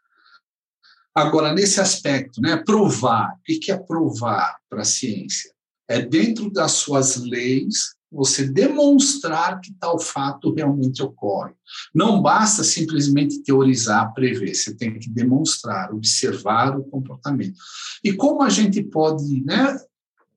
Agora, 1.16 1.54
nesse 1.54 1.80
aspecto, 1.80 2.42
né, 2.42 2.58
provar, 2.58 3.36
o 3.36 3.60
que 3.60 3.72
é 3.72 3.78
provar 3.78 4.58
para 4.68 4.82
a 4.82 4.86
ciência? 4.86 5.54
É 5.88 6.02
dentro 6.02 6.50
das 6.50 6.72
suas 6.72 7.18
leis 7.18 7.96
você 8.14 8.46
demonstrar 8.48 9.60
que 9.60 9.74
tal 9.74 10.00
fato 10.00 10.54
realmente 10.54 11.02
ocorre. 11.02 11.54
Não 11.94 12.22
basta 12.22 12.64
simplesmente 12.64 13.42
teorizar, 13.42 14.14
prever, 14.14 14.54
você 14.54 14.76
tem 14.76 15.00
que 15.00 15.10
demonstrar, 15.10 15.92
observar 15.92 16.78
o 16.78 16.84
comportamento. 16.84 17.58
E 18.04 18.14
como 18.14 18.44
a 18.44 18.50
gente 18.50 18.84
pode 18.84 19.44
né, 19.44 19.76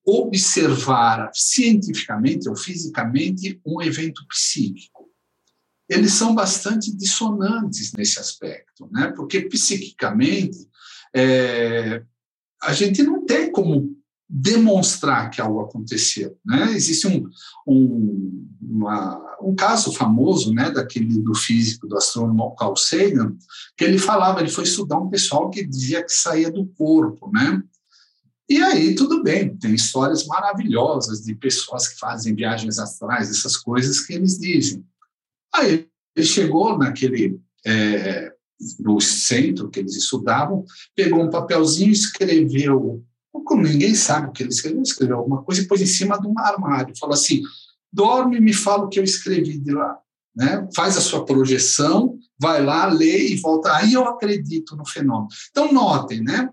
observar 0.04 1.30
cientificamente 1.34 2.48
ou 2.48 2.56
fisicamente 2.56 3.60
um 3.64 3.82
evento 3.82 4.26
psíquico? 4.28 5.10
Eles 5.88 6.12
são 6.12 6.34
bastante 6.34 6.96
dissonantes 6.96 7.92
nesse 7.92 8.18
aspecto, 8.18 8.88
né? 8.90 9.12
porque 9.14 9.42
psiquicamente 9.42 10.68
é, 11.14 12.02
a 12.62 12.72
gente 12.72 13.02
não 13.02 13.24
tem 13.24 13.52
como 13.52 13.96
demonstrar 14.28 15.30
que 15.30 15.40
algo 15.40 15.60
aconteceu. 15.60 16.36
Né? 16.44 16.72
Existe 16.72 17.06
um, 17.06 17.28
um, 17.66 18.48
uma, 18.60 19.36
um 19.40 19.54
caso 19.54 19.92
famoso 19.92 20.52
né, 20.52 20.70
daquele 20.70 21.20
do 21.22 21.34
físico, 21.34 21.86
do 21.86 21.96
astrônomo 21.96 22.54
Carl 22.56 22.76
Sagan, 22.76 23.36
que 23.76 23.84
ele 23.84 23.98
falava, 23.98 24.40
ele 24.40 24.50
foi 24.50 24.64
estudar 24.64 24.98
um 24.98 25.08
pessoal 25.08 25.48
que 25.48 25.64
dizia 25.64 26.02
que 26.02 26.12
saía 26.12 26.50
do 26.50 26.66
corpo, 26.66 27.30
né? 27.32 27.62
E 28.48 28.62
aí, 28.62 28.94
tudo 28.94 29.24
bem, 29.24 29.56
tem 29.56 29.74
histórias 29.74 30.24
maravilhosas 30.26 31.20
de 31.22 31.34
pessoas 31.34 31.88
que 31.88 31.98
fazem 31.98 32.34
viagens 32.34 32.78
astrais, 32.78 33.28
essas 33.28 33.56
coisas 33.56 34.00
que 34.00 34.14
eles 34.14 34.38
dizem. 34.38 34.84
Aí 35.52 35.88
ele 36.14 36.26
chegou 36.26 36.78
naquele 36.78 37.40
é, 37.64 38.32
no 38.78 39.00
centro 39.00 39.68
que 39.68 39.80
eles 39.80 39.96
estudavam, 39.96 40.64
pegou 40.94 41.22
um 41.22 41.30
papelzinho, 41.30 41.90
escreveu 41.90 43.04
como 43.44 43.62
ninguém 43.62 43.94
sabe 43.94 44.28
o 44.28 44.32
que 44.32 44.42
ele 44.42 44.50
escreveu, 44.50 44.82
escreveu 44.82 45.18
alguma 45.18 45.42
coisa 45.42 45.62
e 45.62 45.66
pôs 45.66 45.80
em 45.80 45.86
cima 45.86 46.20
de 46.20 46.26
um 46.26 46.38
armário. 46.38 46.96
Falou 46.98 47.14
assim: 47.14 47.42
dorme 47.92 48.36
e 48.36 48.40
me 48.40 48.52
fala 48.52 48.84
o 48.84 48.88
que 48.88 48.98
eu 48.98 49.04
escrevi 49.04 49.58
de 49.58 49.72
lá. 49.72 49.98
Né? 50.34 50.68
Faz 50.74 50.96
a 50.96 51.00
sua 51.00 51.24
projeção, 51.24 52.18
vai 52.38 52.62
lá, 52.62 52.86
lê 52.86 53.28
e 53.28 53.36
volta. 53.36 53.74
Aí 53.74 53.94
eu 53.94 54.06
acredito 54.06 54.76
no 54.76 54.86
fenômeno. 54.86 55.28
Então, 55.50 55.72
notem, 55.72 56.22
né? 56.22 56.50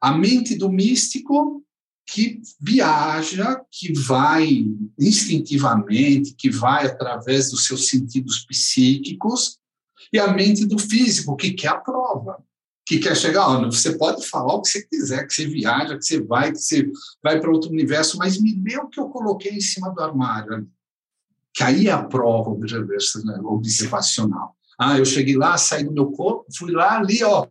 A 0.00 0.12
mente 0.12 0.56
do 0.56 0.68
místico 0.68 1.62
que 2.04 2.42
viaja, 2.60 3.60
que 3.70 3.92
vai 3.92 4.66
instintivamente, 4.98 6.34
que 6.34 6.50
vai 6.50 6.86
através 6.86 7.50
dos 7.50 7.64
seus 7.64 7.88
sentidos 7.88 8.44
psíquicos, 8.44 9.58
e 10.12 10.18
a 10.18 10.32
mente 10.32 10.66
do 10.66 10.78
físico, 10.78 11.36
que 11.36 11.52
quer 11.52 11.68
a 11.68 11.78
prova, 11.78 12.42
que 12.92 12.98
quer 12.98 13.16
chegar, 13.16 13.48
olha, 13.48 13.70
você 13.70 13.96
pode 13.96 14.26
falar 14.28 14.54
o 14.54 14.60
que 14.60 14.68
você 14.68 14.82
quiser, 14.82 15.26
que 15.26 15.34
você 15.34 15.46
viaja, 15.46 15.96
que 15.96 16.04
você 16.04 16.20
vai, 16.20 16.52
que 16.52 16.58
você 16.58 16.90
vai 17.22 17.40
para 17.40 17.50
outro 17.50 17.70
universo, 17.70 18.18
mas 18.18 18.38
me 18.38 18.54
lê 18.62 18.76
o 18.76 18.88
que 18.88 19.00
eu 19.00 19.08
coloquei 19.08 19.52
em 19.52 19.60
cima 19.60 19.90
do 19.90 20.02
armário. 20.02 20.68
Que 21.54 21.62
aí 21.62 21.88
é 21.88 21.92
a 21.92 22.02
prova 22.02 22.50
observacional. 22.50 24.56
Ah, 24.78 24.98
eu 24.98 25.04
cheguei 25.04 25.36
lá, 25.36 25.56
saí 25.56 25.84
do 25.84 25.92
meu 25.92 26.10
corpo, 26.12 26.46
fui 26.56 26.72
lá, 26.72 26.98
ali, 26.98 27.22
ó, 27.24 27.46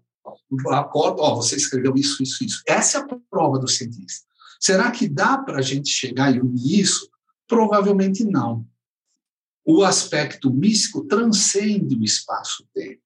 acordo, 0.70 1.22
ó, 1.22 1.36
você 1.36 1.56
escreveu 1.56 1.96
isso, 1.96 2.22
isso, 2.22 2.44
isso. 2.44 2.62
Essa 2.68 3.00
é 3.00 3.02
a 3.02 3.18
prova 3.30 3.58
do 3.58 3.68
cientista. 3.68 4.28
Será 4.60 4.92
que 4.92 5.08
dá 5.08 5.38
para 5.38 5.58
a 5.58 5.62
gente 5.62 5.90
chegar 5.90 6.36
e 6.36 6.40
unir 6.40 6.82
isso? 6.82 7.10
Provavelmente 7.48 8.24
não. 8.24 8.66
O 9.66 9.84
aspecto 9.84 10.52
místico 10.52 11.06
transcende 11.06 11.96
o 11.96 12.04
espaço-tempo. 12.04 13.02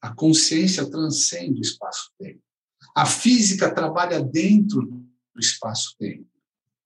A 0.00 0.14
consciência 0.14 0.88
transcende 0.90 1.60
o 1.60 1.62
espaço-tempo. 1.62 2.40
A 2.94 3.04
física 3.04 3.70
trabalha 3.74 4.22
dentro 4.22 4.82
do 4.82 5.40
espaço-tempo. 5.40 6.26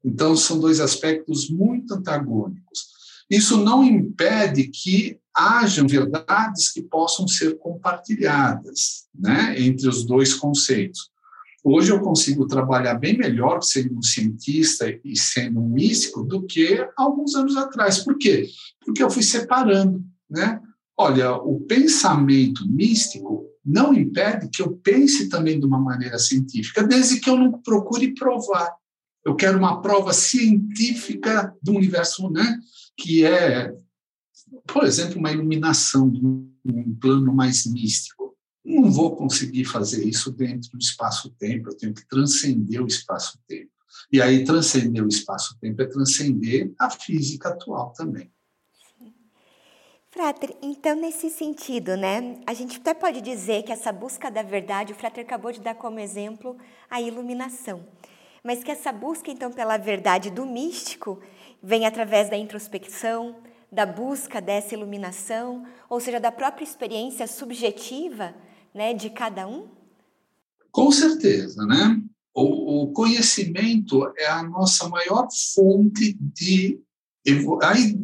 Então, 0.04 0.36
são 0.36 0.58
dois 0.58 0.80
aspectos 0.80 1.50
muito 1.50 1.94
antagônicos. 1.94 2.88
Isso 3.30 3.56
não 3.58 3.84
impede 3.84 4.68
que 4.68 5.20
hajam 5.34 5.86
verdades 5.86 6.72
que 6.72 6.82
possam 6.82 7.28
ser 7.28 7.56
compartilhadas 7.58 9.06
né, 9.14 9.54
entre 9.60 9.88
os 9.88 10.04
dois 10.04 10.34
conceitos. 10.34 11.10
Hoje 11.62 11.92
eu 11.92 12.00
consigo 12.00 12.46
trabalhar 12.46 12.94
bem 12.94 13.16
melhor 13.16 13.62
sendo 13.62 13.98
um 13.98 14.02
cientista 14.02 14.86
e 15.04 15.16
sendo 15.16 15.60
um 15.60 15.68
místico 15.68 16.24
do 16.24 16.44
que 16.46 16.84
alguns 16.96 17.34
anos 17.34 17.56
atrás. 17.56 17.98
Por 17.98 18.16
quê? 18.16 18.48
Porque 18.84 19.02
eu 19.02 19.10
fui 19.10 19.22
separando, 19.22 20.02
né? 20.28 20.60
Olha, 21.02 21.32
o 21.32 21.58
pensamento 21.60 22.68
místico 22.68 23.46
não 23.64 23.94
impede 23.94 24.50
que 24.50 24.60
eu 24.60 24.76
pense 24.76 25.30
também 25.30 25.58
de 25.58 25.64
uma 25.64 25.80
maneira 25.80 26.18
científica, 26.18 26.82
desde 26.82 27.18
que 27.20 27.30
eu 27.30 27.38
não 27.38 27.52
procure 27.52 28.12
provar. 28.12 28.70
Eu 29.24 29.34
quero 29.34 29.56
uma 29.56 29.80
prova 29.80 30.12
científica 30.12 31.56
do 31.62 31.72
universo, 31.72 32.28
né? 32.28 32.60
Que 32.98 33.24
é, 33.24 33.72
por 34.66 34.84
exemplo, 34.84 35.18
uma 35.18 35.32
iluminação 35.32 36.10
de 36.10 36.20
um 36.22 36.94
plano 37.00 37.32
mais 37.32 37.64
místico 37.64 38.36
não 38.62 38.90
vou 38.90 39.16
conseguir 39.16 39.64
fazer 39.64 40.06
isso 40.06 40.30
dentro 40.30 40.70
do 40.72 40.78
espaço-tempo, 40.78 41.70
eu 41.70 41.76
tenho 41.78 41.94
que 41.94 42.06
transcender 42.06 42.82
o 42.82 42.86
espaço-tempo. 42.86 43.70
E 44.12 44.20
aí, 44.20 44.44
transcender 44.44 45.02
o 45.02 45.08
espaço-tempo 45.08 45.80
é 45.80 45.86
transcender 45.86 46.74
a 46.78 46.90
física 46.90 47.48
atual 47.48 47.90
também. 47.94 48.30
Frater, 50.12 50.56
então 50.60 50.96
nesse 50.96 51.30
sentido, 51.30 51.96
né, 51.96 52.40
a 52.44 52.52
gente 52.52 52.78
até 52.78 52.92
pode 52.92 53.20
dizer 53.20 53.62
que 53.62 53.70
essa 53.70 53.92
busca 53.92 54.28
da 54.28 54.42
verdade, 54.42 54.92
o 54.92 54.96
Frater 54.96 55.24
acabou 55.24 55.52
de 55.52 55.60
dar 55.60 55.76
como 55.76 56.00
exemplo 56.00 56.56
a 56.90 57.00
iluminação, 57.00 57.86
mas 58.42 58.64
que 58.64 58.72
essa 58.72 58.90
busca 58.90 59.30
então 59.30 59.52
pela 59.52 59.76
verdade 59.76 60.28
do 60.28 60.44
místico 60.44 61.20
vem 61.62 61.86
através 61.86 62.28
da 62.28 62.36
introspecção, 62.36 63.36
da 63.70 63.86
busca 63.86 64.40
dessa 64.40 64.74
iluminação, 64.74 65.64
ou 65.88 66.00
seja, 66.00 66.18
da 66.18 66.32
própria 66.32 66.64
experiência 66.64 67.28
subjetiva 67.28 68.34
né, 68.74 68.92
de 68.92 69.10
cada 69.10 69.46
um? 69.46 69.68
Com 70.72 70.90
certeza, 70.90 71.64
né? 71.66 72.02
O, 72.34 72.82
o 72.82 72.92
conhecimento 72.92 74.12
é 74.18 74.26
a 74.26 74.42
nossa 74.42 74.88
maior 74.88 75.28
fonte 75.54 76.16
de. 76.20 76.80
Aí, 77.62 78.00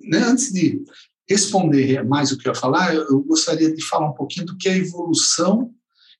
né, 0.00 0.18
antes 0.18 0.52
de 0.52 0.84
responder 1.28 2.02
mais 2.04 2.32
o 2.32 2.38
que 2.38 2.48
eu 2.48 2.52
ia 2.52 2.58
falar, 2.58 2.94
eu 2.94 3.22
gostaria 3.22 3.72
de 3.72 3.84
falar 3.84 4.08
um 4.08 4.14
pouquinho 4.14 4.46
do 4.46 4.56
que 4.56 4.68
é 4.68 4.76
evolução 4.76 5.70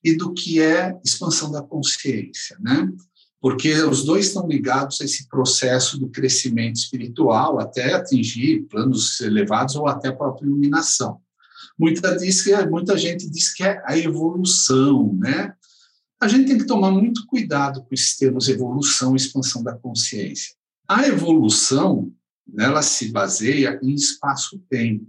e 0.03 0.15
do 0.15 0.33
que 0.33 0.61
é 0.61 0.97
expansão 1.03 1.51
da 1.51 1.61
consciência, 1.61 2.57
né? 2.59 2.87
Porque 3.41 3.73
os 3.83 4.03
dois 4.03 4.27
estão 4.27 4.47
ligados 4.47 4.99
a 5.01 5.05
esse 5.05 5.27
processo 5.27 5.97
do 5.97 6.09
crescimento 6.09 6.75
espiritual 6.75 7.59
até 7.59 7.93
atingir 7.93 8.67
planos 8.69 9.19
elevados 9.21 9.75
ou 9.75 9.87
até 9.87 10.09
a 10.09 10.15
própria 10.15 10.45
iluminação. 10.45 11.19
Muita, 11.77 12.15
diz 12.17 12.41
que, 12.41 12.53
muita 12.67 12.97
gente 12.97 13.29
diz 13.29 13.53
que 13.53 13.63
é 13.63 13.81
a 13.85 13.97
evolução, 13.97 15.13
né? 15.15 15.53
A 16.21 16.27
gente 16.27 16.47
tem 16.47 16.57
que 16.57 16.65
tomar 16.65 16.91
muito 16.91 17.25
cuidado 17.25 17.81
com 17.81 17.93
esses 17.93 18.17
termos 18.17 18.49
evolução 18.49 19.13
e 19.13 19.15
expansão 19.15 19.63
da 19.63 19.73
consciência. 19.73 20.53
A 20.85 21.07
evolução, 21.07 22.11
ela 22.57 22.81
se 22.81 23.11
baseia 23.11 23.79
em 23.81 23.93
espaço-tempo. 23.93 25.07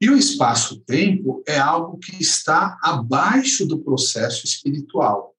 E 0.00 0.10
o 0.10 0.16
espaço-tempo 0.16 1.42
é 1.46 1.58
algo 1.58 1.98
que 1.98 2.20
está 2.20 2.78
abaixo 2.82 3.66
do 3.66 3.78
processo 3.78 4.44
espiritual. 4.44 5.34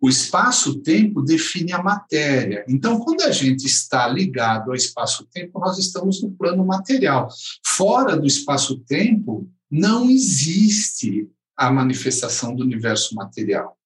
O 0.00 0.08
espaço-tempo 0.08 1.22
define 1.22 1.72
a 1.72 1.82
matéria. 1.82 2.64
Então, 2.66 2.98
quando 3.00 3.22
a 3.22 3.30
gente 3.30 3.66
está 3.66 4.08
ligado 4.08 4.70
ao 4.70 4.74
espaço-tempo, 4.74 5.60
nós 5.60 5.78
estamos 5.78 6.22
no 6.22 6.32
plano 6.32 6.64
material. 6.64 7.28
Fora 7.64 8.16
do 8.16 8.26
espaço-tempo, 8.26 9.50
não 9.70 10.10
existe 10.10 11.28
a 11.54 11.70
manifestação 11.70 12.54
do 12.54 12.62
universo 12.62 13.14
material. 13.14 13.76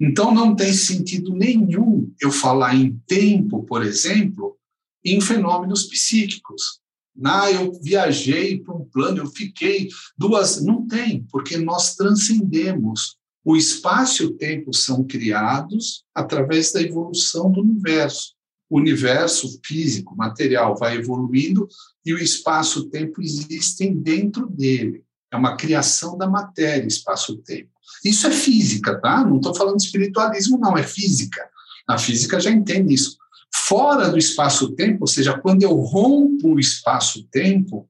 Então, 0.00 0.34
não 0.34 0.56
tem 0.56 0.72
sentido 0.72 1.32
nenhum 1.32 2.12
eu 2.20 2.32
falar 2.32 2.74
em 2.74 3.00
tempo, 3.06 3.62
por 3.62 3.84
exemplo, 3.84 4.56
em 5.04 5.20
fenômenos 5.20 5.84
psíquicos. 5.84 6.80
Ah, 7.24 7.50
eu 7.50 7.72
viajei 7.82 8.60
para 8.60 8.74
um 8.74 8.84
plano, 8.84 9.18
eu 9.18 9.26
fiquei 9.26 9.88
duas. 10.16 10.62
Não 10.62 10.86
tem, 10.86 11.24
porque 11.30 11.58
nós 11.58 11.94
transcendemos. 11.94 13.16
O 13.44 13.56
espaço 13.56 14.22
e 14.22 14.26
o 14.26 14.32
tempo 14.32 14.72
são 14.74 15.04
criados 15.04 16.04
através 16.14 16.72
da 16.72 16.80
evolução 16.80 17.50
do 17.50 17.60
universo. 17.60 18.34
O 18.68 18.78
universo 18.78 19.58
físico, 19.64 20.16
material, 20.16 20.76
vai 20.76 20.96
evoluindo 20.96 21.66
e 22.04 22.14
o 22.14 22.18
espaço 22.18 22.78
e 22.78 22.82
o 22.82 22.90
tempo 22.90 23.20
existem 23.20 23.96
dentro 23.96 24.46
dele. 24.48 25.02
É 25.32 25.36
uma 25.36 25.56
criação 25.56 26.16
da 26.16 26.28
matéria, 26.28 26.86
espaço-tempo. 26.86 27.70
Isso 28.04 28.26
é 28.26 28.30
física, 28.30 29.00
tá? 29.00 29.24
Não 29.24 29.36
estou 29.36 29.54
falando 29.54 29.76
de 29.76 29.84
espiritualismo, 29.84 30.58
não, 30.58 30.76
é 30.76 30.82
física. 30.82 31.48
A 31.88 31.98
física 31.98 32.38
já 32.40 32.50
entende 32.50 32.94
isso. 32.94 33.16
Fora 33.52 34.08
do 34.08 34.18
espaço-tempo, 34.18 34.98
ou 35.02 35.06
seja, 35.06 35.38
quando 35.38 35.62
eu 35.62 35.74
rompo 35.74 36.54
o 36.54 36.60
espaço-tempo, 36.60 37.88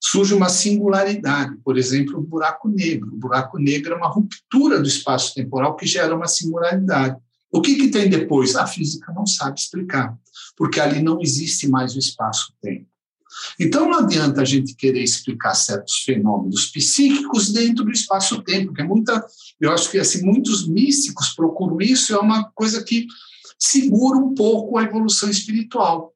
surge 0.00 0.34
uma 0.34 0.48
singularidade. 0.48 1.56
Por 1.64 1.76
exemplo, 1.76 2.18
o 2.18 2.22
buraco 2.22 2.68
negro. 2.68 3.12
O 3.12 3.16
buraco 3.16 3.58
negro 3.58 3.94
é 3.94 3.96
uma 3.96 4.08
ruptura 4.08 4.80
do 4.80 4.88
espaço 4.88 5.34
temporal 5.34 5.76
que 5.76 5.86
gera 5.86 6.14
uma 6.14 6.26
singularidade. 6.26 7.16
O 7.50 7.60
que, 7.60 7.76
que 7.76 7.88
tem 7.88 8.08
depois? 8.08 8.54
A 8.56 8.66
física 8.66 9.12
não 9.12 9.26
sabe 9.26 9.58
explicar, 9.58 10.14
porque 10.56 10.80
ali 10.80 11.02
não 11.02 11.20
existe 11.20 11.66
mais 11.66 11.94
o 11.94 11.98
espaço-tempo. 11.98 12.86
Então, 13.58 13.88
não 13.88 14.00
adianta 14.00 14.40
a 14.40 14.44
gente 14.44 14.74
querer 14.74 15.02
explicar 15.02 15.54
certos 15.54 16.02
fenômenos 16.02 16.66
psíquicos 16.66 17.50
dentro 17.52 17.84
do 17.84 17.90
espaço-tempo, 17.90 18.72
que 18.72 18.80
é 18.80 18.84
muita. 18.84 19.24
Eu 19.60 19.72
acho 19.72 19.90
que 19.90 19.98
assim, 19.98 20.24
muitos 20.24 20.66
místicos 20.66 21.30
procuram 21.34 21.78
isso, 21.80 22.14
é 22.14 22.18
uma 22.18 22.50
coisa 22.50 22.82
que 22.82 23.06
segura 23.58 24.18
um 24.18 24.34
pouco 24.34 24.78
a 24.78 24.84
evolução 24.84 25.28
espiritual. 25.28 26.14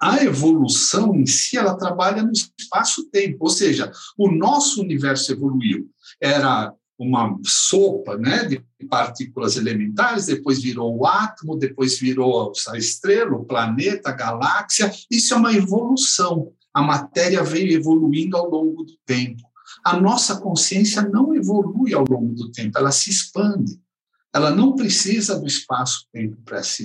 A 0.00 0.22
evolução 0.22 1.14
em 1.14 1.26
si, 1.26 1.58
ela 1.58 1.76
trabalha 1.76 2.22
no 2.22 2.32
espaço-tempo, 2.32 3.38
ou 3.40 3.50
seja, 3.50 3.90
o 4.16 4.30
nosso 4.30 4.80
universo 4.80 5.32
evoluiu. 5.32 5.90
Era 6.20 6.72
uma 6.98 7.36
sopa 7.42 8.16
né, 8.16 8.44
de 8.44 8.64
partículas 8.88 9.56
elementares, 9.56 10.26
depois 10.26 10.62
virou 10.62 10.96
o 10.96 11.06
átomo, 11.06 11.56
depois 11.56 11.98
virou 11.98 12.52
a 12.68 12.78
estrela, 12.78 13.36
o 13.36 13.44
planeta, 13.44 14.10
a 14.10 14.12
galáxia. 14.12 14.92
Isso 15.10 15.34
é 15.34 15.36
uma 15.36 15.52
evolução. 15.52 16.52
A 16.72 16.82
matéria 16.82 17.42
veio 17.42 17.72
evoluindo 17.72 18.36
ao 18.36 18.48
longo 18.48 18.84
do 18.84 18.96
tempo. 19.04 19.42
A 19.84 20.00
nossa 20.00 20.40
consciência 20.40 21.02
não 21.02 21.34
evolui 21.34 21.92
ao 21.94 22.04
longo 22.08 22.34
do 22.34 22.50
tempo, 22.50 22.78
ela 22.78 22.92
se 22.92 23.10
expande. 23.10 23.78
Ela 24.34 24.50
não 24.50 24.74
precisa 24.74 25.38
do 25.38 25.46
espaço-tempo 25.46 26.36
para 26.44 26.62
se 26.62 26.84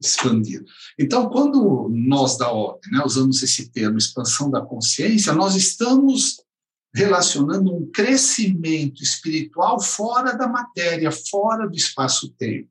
expandir. 0.00 0.62
Então, 0.98 1.28
quando 1.30 1.88
nós 1.90 2.36
da 2.36 2.50
ordem 2.50 2.92
né, 2.92 3.02
usamos 3.04 3.42
esse 3.42 3.70
termo 3.70 3.96
expansão 3.96 4.50
da 4.50 4.60
consciência, 4.60 5.32
nós 5.32 5.54
estamos 5.54 6.42
relacionando 6.94 7.74
um 7.74 7.90
crescimento 7.90 9.02
espiritual 9.02 9.80
fora 9.80 10.36
da 10.36 10.46
matéria, 10.46 11.10
fora 11.10 11.66
do 11.66 11.74
espaço-tempo. 11.74 12.68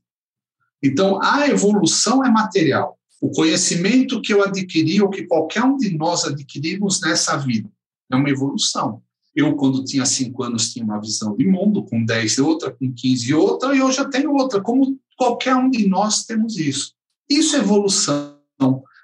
Então, 0.83 1.19
a 1.21 1.47
evolução 1.47 2.23
é 2.23 2.29
material. 2.29 2.99
O 3.19 3.31
conhecimento 3.31 4.21
que 4.21 4.33
eu 4.33 4.43
adquiri 4.43 5.01
ou 5.01 5.09
que 5.09 5.25
qualquer 5.25 5.63
um 5.63 5.77
de 5.77 5.95
nós 5.95 6.25
adquirimos 6.25 7.01
nessa 7.01 7.37
vida 7.37 7.69
é 8.11 8.15
uma 8.15 8.29
evolução. 8.29 9.01
Eu, 9.35 9.55
quando 9.55 9.83
tinha 9.83 10.05
cinco 10.05 10.43
anos, 10.43 10.71
tinha 10.71 10.83
uma 10.83 10.99
visão 10.99 11.35
de 11.35 11.45
mundo, 11.47 11.85
com 11.85 12.03
10 12.03 12.39
outra, 12.39 12.71
com 12.71 12.91
15 12.91 13.33
outra, 13.33 13.75
e 13.75 13.81
hoje 13.81 13.99
eu 13.99 14.09
tenho 14.09 14.33
outra. 14.33 14.61
Como 14.61 14.99
qualquer 15.17 15.55
um 15.55 15.69
de 15.69 15.87
nós 15.87 16.25
temos 16.25 16.57
isso. 16.57 16.93
Isso 17.29 17.55
é 17.55 17.59
evolução, 17.59 18.37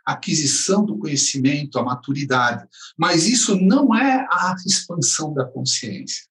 aquisição 0.05 0.85
do 0.85 0.97
conhecimento, 0.97 1.79
a 1.79 1.83
maturidade. 1.83 2.67
Mas 2.97 3.25
isso 3.25 3.55
não 3.55 3.95
é 3.95 4.27
a 4.29 4.55
expansão 4.65 5.33
da 5.33 5.45
consciência. 5.45 6.25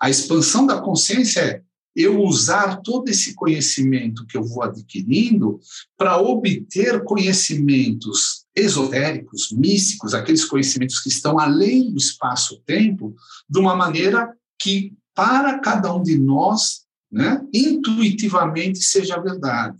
A 0.00 0.08
expansão 0.08 0.66
da 0.66 0.80
consciência 0.80 1.40
é 1.40 1.62
eu 1.94 2.22
usar 2.22 2.80
todo 2.82 3.08
esse 3.08 3.34
conhecimento 3.34 4.26
que 4.26 4.36
eu 4.36 4.42
vou 4.42 4.62
adquirindo 4.62 5.60
para 5.96 6.18
obter 6.18 7.04
conhecimentos 7.04 8.46
esotéricos, 8.54 9.50
místicos, 9.52 10.14
aqueles 10.14 10.44
conhecimentos 10.44 11.00
que 11.00 11.08
estão 11.08 11.38
além 11.38 11.90
do 11.90 11.98
espaço-tempo, 11.98 13.14
de 13.48 13.58
uma 13.58 13.76
maneira 13.76 14.32
que, 14.58 14.94
para 15.14 15.58
cada 15.58 15.94
um 15.94 16.02
de 16.02 16.18
nós, 16.18 16.82
né, 17.10 17.40
intuitivamente 17.52 18.82
seja 18.82 19.20
verdade. 19.20 19.78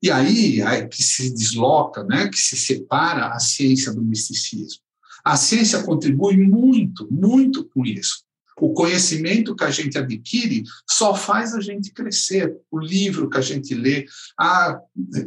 E 0.00 0.10
aí 0.10 0.60
é 0.60 0.86
que 0.86 1.02
se 1.02 1.32
desloca, 1.32 2.04
né, 2.04 2.28
que 2.28 2.38
se 2.38 2.56
separa 2.56 3.28
a 3.28 3.38
ciência 3.38 3.92
do 3.92 4.02
misticismo. 4.02 4.80
A 5.24 5.36
ciência 5.36 5.82
contribui 5.82 6.36
muito, 6.36 7.06
muito 7.10 7.64
com 7.68 7.86
isso. 7.86 8.24
O 8.60 8.72
conhecimento 8.74 9.54
que 9.56 9.64
a 9.64 9.70
gente 9.70 9.96
adquire 9.98 10.62
só 10.88 11.14
faz 11.14 11.54
a 11.54 11.60
gente 11.60 11.92
crescer. 11.92 12.54
O 12.70 12.78
livro 12.78 13.28
que 13.28 13.38
a 13.38 13.40
gente 13.40 13.74
lê, 13.74 14.06
a 14.38 14.78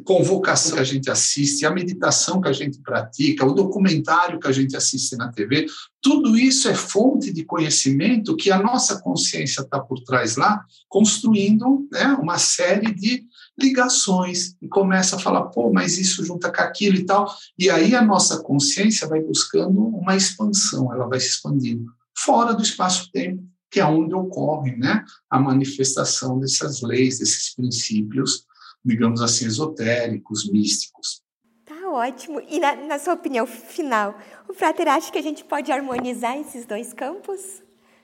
convocação 0.03 0.75
que 0.75 0.79
a 0.79 0.83
gente 0.83 1.09
assiste, 1.09 1.65
a 1.65 1.71
meditação 1.71 2.39
que 2.39 2.47
a 2.47 2.53
gente 2.53 2.79
pratica, 2.81 3.45
o 3.45 3.53
documentário 3.53 4.39
que 4.39 4.47
a 4.47 4.51
gente 4.51 4.75
assiste 4.75 5.15
na 5.15 5.31
TV, 5.31 5.65
tudo 6.01 6.37
isso 6.37 6.67
é 6.67 6.75
fonte 6.75 7.33
de 7.33 7.43
conhecimento 7.43 8.35
que 8.35 8.51
a 8.51 8.61
nossa 8.61 9.01
consciência 9.01 9.61
está 9.61 9.79
por 9.79 10.03
trás 10.03 10.35
lá, 10.35 10.63
construindo 10.87 11.87
né, 11.91 12.15
uma 12.21 12.37
série 12.37 12.93
de 12.93 13.25
ligações 13.59 14.55
e 14.61 14.67
começa 14.67 15.15
a 15.15 15.19
falar, 15.19 15.45
pô, 15.45 15.71
mas 15.73 15.97
isso 15.97 16.23
junta 16.23 16.51
com 16.51 16.61
aquilo 16.61 16.97
e 16.97 17.05
tal. 17.05 17.27
E 17.57 17.69
aí 17.71 17.95
a 17.95 18.03
nossa 18.03 18.43
consciência 18.43 19.07
vai 19.07 19.21
buscando 19.21 19.79
uma 19.87 20.15
expansão, 20.15 20.93
ela 20.93 21.07
vai 21.07 21.19
se 21.19 21.29
expandindo 21.29 21.94
fora 22.25 22.53
do 22.53 22.63
espaço-tempo, 22.63 23.43
que 23.69 23.79
é 23.79 23.85
onde 23.85 24.15
ocorre 24.15 24.75
né, 24.75 25.05
a 25.29 25.39
manifestação 25.39 26.39
dessas 26.39 26.81
leis, 26.81 27.19
desses 27.19 27.53
princípios, 27.53 28.45
digamos 28.83 29.21
assim, 29.21 29.45
esotéricos, 29.45 30.49
místicos. 30.49 31.21
Tá 31.65 31.89
ótimo. 31.89 32.41
E 32.49 32.59
na, 32.59 32.75
na 32.75 32.99
sua 32.99 33.13
opinião 33.13 33.45
final, 33.45 34.17
o 34.49 34.53
Frater 34.53 34.87
acha 34.87 35.11
que 35.11 35.17
a 35.17 35.21
gente 35.21 35.43
pode 35.43 35.71
harmonizar 35.71 36.37
esses 36.37 36.65
dois 36.65 36.93
campos? 36.93 37.39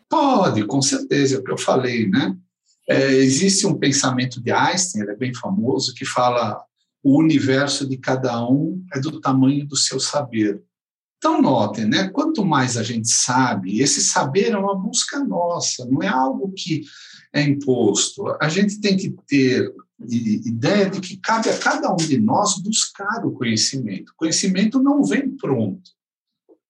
Pode, 0.10 0.65
com 0.65 0.81
certeza, 0.81 1.36
é 1.36 1.39
o 1.39 1.43
que 1.43 1.51
eu 1.51 1.57
falei, 1.57 2.10
né? 2.10 2.36
É, 2.89 3.13
existe 3.13 3.65
um 3.65 3.77
pensamento 3.77 4.41
de 4.41 4.51
Einstein, 4.51 5.03
ele 5.03 5.12
é 5.12 5.15
bem 5.15 5.34
famoso, 5.34 5.93
que 5.93 6.05
fala 6.05 6.62
o 7.03 7.17
universo 7.17 7.88
de 7.88 7.97
cada 7.97 8.45
um 8.47 8.84
é 8.93 8.99
do 8.99 9.21
tamanho 9.21 9.65
do 9.65 9.75
seu 9.75 9.99
saber. 9.99 10.62
Então, 11.21 11.39
notem, 11.39 11.86
né? 11.86 12.10
quanto 12.10 12.43
mais 12.43 12.77
a 12.77 12.81
gente 12.81 13.07
sabe, 13.07 13.79
esse 13.79 14.01
saber 14.01 14.53
é 14.53 14.57
uma 14.57 14.75
busca 14.75 15.23
nossa, 15.23 15.86
não 15.86 16.01
é 16.01 16.07
algo 16.07 16.51
que 16.51 16.81
é 17.31 17.43
imposto. 17.43 18.25
A 18.41 18.49
gente 18.49 18.81
tem 18.81 18.97
que 18.97 19.12
ter 19.27 19.71
ideia 20.10 20.89
de 20.89 20.99
que 20.99 21.17
cabe 21.17 21.47
a 21.49 21.60
cada 21.60 21.93
um 21.93 21.95
de 21.95 22.19
nós 22.19 22.57
buscar 22.57 23.23
o 23.23 23.34
conhecimento. 23.34 24.10
O 24.10 24.15
conhecimento 24.15 24.81
não 24.81 25.03
vem 25.03 25.29
pronto. 25.38 25.91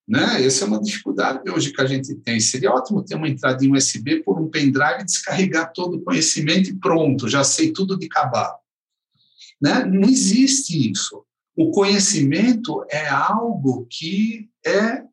Né? 0.06 0.46
Essa 0.46 0.66
é 0.66 0.68
uma 0.68 0.82
dificuldade 0.82 1.50
hoje 1.50 1.72
que 1.72 1.82
a 1.82 1.86
gente 1.86 2.14
tem. 2.16 2.38
Seria 2.42 2.74
ótimo 2.74 3.06
ter 3.06 3.16
uma 3.16 3.30
entrada 3.30 3.64
em 3.64 3.72
USB 3.72 4.22
por 4.22 4.38
um 4.38 4.50
pendrive 4.50 5.04
e 5.04 5.06
descarregar 5.06 5.72
todo 5.74 5.96
o 5.96 6.02
conhecimento 6.02 6.70
e 6.70 6.76
pronto, 6.76 7.30
já 7.30 7.46
sei 7.46 7.72
tudo 7.72 7.98
de 7.98 8.10
cabalo. 8.10 8.58
Né? 9.62 9.86
Não 9.86 10.10
existe 10.10 10.92
isso. 10.92 11.24
O 11.56 11.72
conhecimento 11.72 12.86
é 12.90 13.08
algo 13.08 13.86
que 13.90 14.50
é 14.66 15.04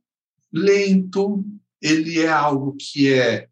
lento, 0.52 1.44
ele 1.80 2.20
é 2.20 2.28
algo 2.28 2.76
que 2.78 3.12
é 3.12 3.48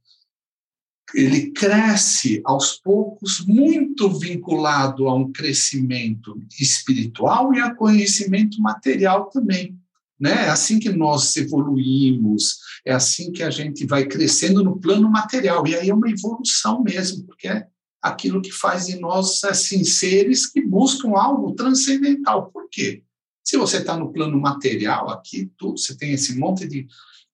ele 1.14 1.52
cresce 1.52 2.42
aos 2.44 2.72
poucos, 2.72 3.44
muito 3.46 4.10
vinculado 4.10 5.08
a 5.08 5.14
um 5.14 5.30
crescimento 5.30 6.36
espiritual 6.58 7.54
e 7.54 7.60
a 7.60 7.74
conhecimento 7.74 8.60
material 8.60 9.30
também. 9.30 9.78
Né? 10.18 10.32
É 10.32 10.48
assim 10.48 10.78
que 10.78 10.90
nós 10.90 11.36
evoluímos, 11.36 12.58
é 12.84 12.92
assim 12.92 13.30
que 13.30 13.42
a 13.42 13.50
gente 13.50 13.86
vai 13.86 14.06
crescendo 14.06 14.64
no 14.64 14.80
plano 14.80 15.10
material. 15.10 15.66
E 15.66 15.76
aí 15.76 15.90
é 15.90 15.94
uma 15.94 16.10
evolução 16.10 16.82
mesmo, 16.82 17.24
porque 17.24 17.48
é 17.48 17.66
aquilo 18.02 18.42
que 18.42 18.52
faz 18.52 18.86
de 18.86 18.98
nós 18.98 19.42
assim, 19.44 19.84
seres 19.84 20.46
que 20.46 20.60
buscam 20.60 21.10
algo 21.16 21.54
transcendental. 21.54 22.50
Por 22.50 22.68
quê? 22.70 23.02
Se 23.44 23.56
você 23.56 23.78
está 23.78 23.96
no 23.96 24.12
plano 24.12 24.40
material 24.40 25.08
aqui, 25.08 25.50
tudo, 25.56 25.78
você 25.78 25.96
tem 25.96 26.12
esse 26.12 26.36
monte 26.36 26.66
de 26.66 26.86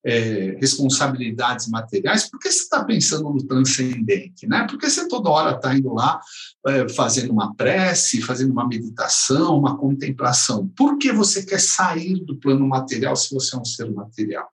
é, 0.04 0.56
responsabilidades 0.60 1.68
materiais, 1.68 2.28
por 2.28 2.38
que 2.40 2.50
você 2.50 2.64
está 2.64 2.84
pensando 2.84 3.30
no 3.30 3.46
transcendente? 3.46 4.46
Né? 4.46 4.66
Porque 4.68 4.90
você 4.90 5.06
toda 5.06 5.30
hora 5.30 5.56
está 5.56 5.74
indo 5.74 5.94
lá 5.94 6.20
é, 6.66 6.88
fazendo 6.88 7.32
uma 7.32 7.54
prece, 7.54 8.20
fazendo 8.20 8.50
uma 8.50 8.66
meditação, 8.66 9.58
uma 9.58 9.78
contemplação. 9.78 10.68
Por 10.76 10.98
que 10.98 11.12
você 11.12 11.44
quer 11.44 11.60
sair 11.60 12.22
do 12.24 12.36
plano 12.36 12.66
material 12.68 13.14
se 13.14 13.32
você 13.32 13.56
é 13.56 13.58
um 13.58 13.64
ser 13.64 13.90
material? 13.92 14.51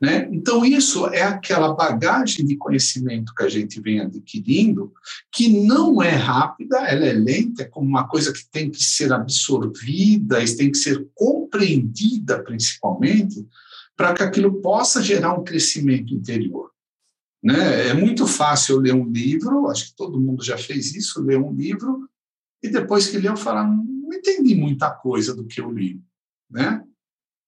Né? 0.00 0.30
Então, 0.32 0.64
isso 0.64 1.06
é 1.08 1.22
aquela 1.22 1.74
bagagem 1.74 2.46
de 2.46 2.56
conhecimento 2.56 3.34
que 3.34 3.42
a 3.42 3.48
gente 3.50 3.78
vem 3.80 4.00
adquirindo, 4.00 4.92
que 5.30 5.48
não 5.48 6.02
é 6.02 6.10
rápida, 6.10 6.78
ela 6.78 7.04
é 7.04 7.12
lenta, 7.12 7.62
é 7.62 7.66
como 7.66 7.86
uma 7.86 8.08
coisa 8.08 8.32
que 8.32 8.48
tem 8.50 8.70
que 8.70 8.82
ser 8.82 9.12
absorvida, 9.12 10.38
tem 10.56 10.72
que 10.72 10.78
ser 10.78 11.06
compreendida, 11.14 12.42
principalmente, 12.42 13.46
para 13.94 14.14
que 14.14 14.22
aquilo 14.22 14.62
possa 14.62 15.02
gerar 15.02 15.34
um 15.34 15.44
crescimento 15.44 16.14
interior. 16.14 16.70
Né? 17.42 17.88
É 17.88 17.94
muito 17.94 18.26
fácil 18.26 18.76
eu 18.76 18.80
ler 18.80 18.94
um 18.94 19.06
livro, 19.06 19.68
acho 19.68 19.90
que 19.90 19.96
todo 19.96 20.20
mundo 20.20 20.42
já 20.42 20.56
fez 20.56 20.94
isso, 20.94 21.22
ler 21.22 21.38
um 21.38 21.52
livro, 21.52 22.08
e 22.62 22.70
depois 22.70 23.08
que 23.08 23.18
leu, 23.18 23.36
falar, 23.36 23.66
não 23.66 24.12
entendi 24.14 24.54
muita 24.54 24.90
coisa 24.90 25.34
do 25.34 25.44
que 25.44 25.60
eu 25.60 25.70
li. 25.70 26.00
Né? 26.50 26.82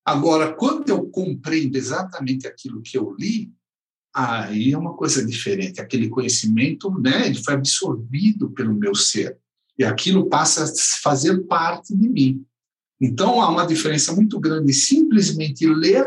Agora, 0.04 0.52
quando 0.52 0.88
eu 0.88 1.06
compreendo 1.06 1.76
exatamente 1.76 2.46
aquilo 2.46 2.82
que 2.82 2.98
eu 2.98 3.14
li, 3.18 3.52
aí 4.14 4.72
é 4.72 4.78
uma 4.78 4.94
coisa 4.94 5.24
diferente. 5.24 5.80
Aquele 5.80 6.08
conhecimento, 6.08 6.90
né, 6.98 7.26
ele 7.26 7.42
foi 7.42 7.54
absorvido 7.54 8.50
pelo 8.50 8.74
meu 8.74 8.94
ser 8.94 9.38
e 9.78 9.84
aquilo 9.84 10.28
passa 10.28 10.64
a 10.64 10.72
fazer 11.02 11.42
parte 11.44 11.96
de 11.96 12.08
mim. 12.08 12.44
Então 13.00 13.40
há 13.40 13.48
uma 13.48 13.66
diferença 13.66 14.14
muito 14.14 14.38
grande 14.38 14.72
simplesmente 14.72 15.66
ler 15.66 16.06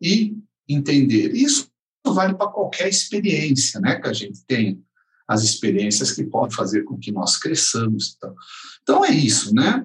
e 0.00 0.36
entender. 0.68 1.34
Isso 1.34 1.68
vale 2.06 2.34
para 2.34 2.48
qualquer 2.48 2.88
experiência, 2.88 3.80
né, 3.80 4.00
que 4.00 4.08
a 4.08 4.12
gente 4.12 4.44
tem 4.46 4.82
as 5.26 5.42
experiências 5.42 6.12
que 6.12 6.24
podem 6.24 6.56
fazer 6.56 6.84
com 6.84 6.98
que 6.98 7.12
nós 7.12 7.36
cresçamos. 7.36 8.14
Então, 8.16 8.34
então 8.82 9.04
é 9.04 9.10
isso, 9.10 9.54
né? 9.54 9.84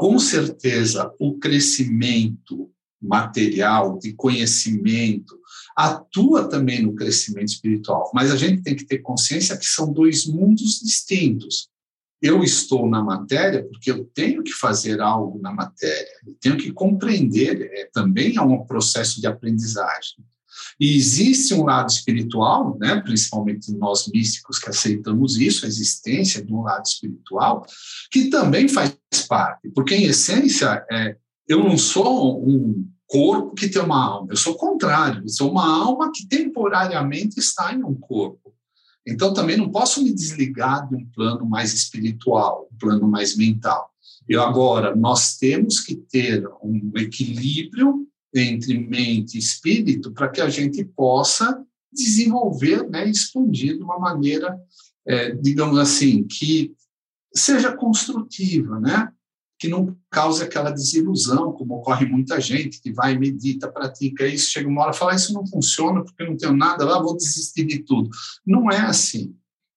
Com 0.00 0.18
certeza, 0.18 1.14
o 1.20 1.38
crescimento 1.38 2.72
material, 3.02 3.98
de 3.98 4.14
conhecimento, 4.14 5.38
atua 5.76 6.48
também 6.48 6.80
no 6.80 6.94
crescimento 6.94 7.48
espiritual, 7.48 8.10
mas 8.14 8.30
a 8.30 8.36
gente 8.36 8.62
tem 8.62 8.74
que 8.74 8.86
ter 8.86 9.00
consciência 9.00 9.58
que 9.58 9.66
são 9.66 9.92
dois 9.92 10.24
mundos 10.24 10.80
distintos. 10.80 11.68
Eu 12.22 12.42
estou 12.42 12.88
na 12.88 13.04
matéria 13.04 13.62
porque 13.62 13.90
eu 13.90 14.06
tenho 14.14 14.42
que 14.42 14.52
fazer 14.52 15.02
algo 15.02 15.38
na 15.38 15.52
matéria, 15.52 16.08
eu 16.26 16.34
tenho 16.40 16.56
que 16.56 16.72
compreender, 16.72 17.70
é, 17.70 17.90
também 17.92 18.38
é 18.38 18.40
um 18.40 18.64
processo 18.64 19.20
de 19.20 19.26
aprendizagem. 19.26 20.24
E 20.78 20.96
existe 20.96 21.54
um 21.54 21.64
lado 21.64 21.90
espiritual, 21.90 22.76
né, 22.78 23.00
principalmente 23.00 23.72
nós 23.72 24.08
místicos 24.12 24.58
que 24.58 24.70
aceitamos 24.70 25.38
isso, 25.38 25.64
a 25.64 25.68
existência 25.68 26.44
de 26.44 26.52
um 26.52 26.62
lado 26.62 26.84
espiritual, 26.84 27.64
que 28.10 28.30
também 28.30 28.68
faz 28.68 28.96
parte, 29.28 29.68
porque 29.74 29.94
em 29.94 30.04
essência 30.04 30.84
é, 30.90 31.16
eu 31.48 31.62
não 31.62 31.76
sou 31.76 32.42
um 32.46 32.88
corpo 33.06 33.54
que 33.54 33.68
tem 33.68 33.82
uma 33.82 34.04
alma, 34.04 34.28
eu 34.30 34.36
sou 34.36 34.54
o 34.54 34.56
contrário, 34.56 35.22
eu 35.24 35.28
sou 35.28 35.50
uma 35.50 35.66
alma 35.66 36.12
que 36.14 36.26
temporariamente 36.26 37.38
está 37.40 37.74
em 37.74 37.82
um 37.82 37.94
corpo. 37.94 38.54
Então 39.06 39.34
também 39.34 39.56
não 39.56 39.70
posso 39.70 40.02
me 40.02 40.12
desligar 40.14 40.88
de 40.88 40.94
um 40.94 41.04
plano 41.06 41.44
mais 41.44 41.72
espiritual, 41.74 42.68
um 42.72 42.78
plano 42.78 43.08
mais 43.08 43.36
mental. 43.36 43.90
E 44.28 44.36
agora 44.36 44.94
nós 44.94 45.36
temos 45.38 45.80
que 45.80 45.96
ter 45.96 46.46
um 46.62 46.92
equilíbrio 46.96 48.06
entre 48.34 48.78
mente 48.78 49.34
e 49.34 49.38
espírito 49.38 50.12
para 50.12 50.28
que 50.28 50.40
a 50.40 50.48
gente 50.48 50.84
possa 50.84 51.64
desenvolver, 51.92 52.88
né, 52.88 53.08
expandir 53.08 53.76
de 53.76 53.82
uma 53.82 53.98
maneira, 53.98 54.58
é, 55.06 55.32
digamos 55.32 55.78
assim, 55.78 56.22
que 56.24 56.72
seja 57.34 57.76
construtiva, 57.76 58.78
né? 58.78 59.12
que 59.60 59.68
não 59.68 59.94
cause 60.10 60.42
aquela 60.42 60.70
desilusão, 60.70 61.52
como 61.52 61.74
ocorre 61.74 62.06
muita 62.06 62.40
gente 62.40 62.80
que 62.80 62.90
vai, 62.90 63.18
medita, 63.18 63.70
pratica 63.70 64.26
isso, 64.26 64.50
chega 64.50 64.66
uma 64.66 64.80
hora 64.82 64.92
e 64.92 64.98
fala, 64.98 65.14
isso 65.14 65.34
não 65.34 65.46
funciona 65.46 66.02
porque 66.02 66.24
não 66.24 66.34
tenho 66.34 66.56
nada 66.56 66.82
lá, 66.82 66.98
vou 66.98 67.14
desistir 67.14 67.66
de 67.66 67.80
tudo. 67.80 68.08
Não 68.44 68.70
é 68.70 68.80
assim. 68.80 69.36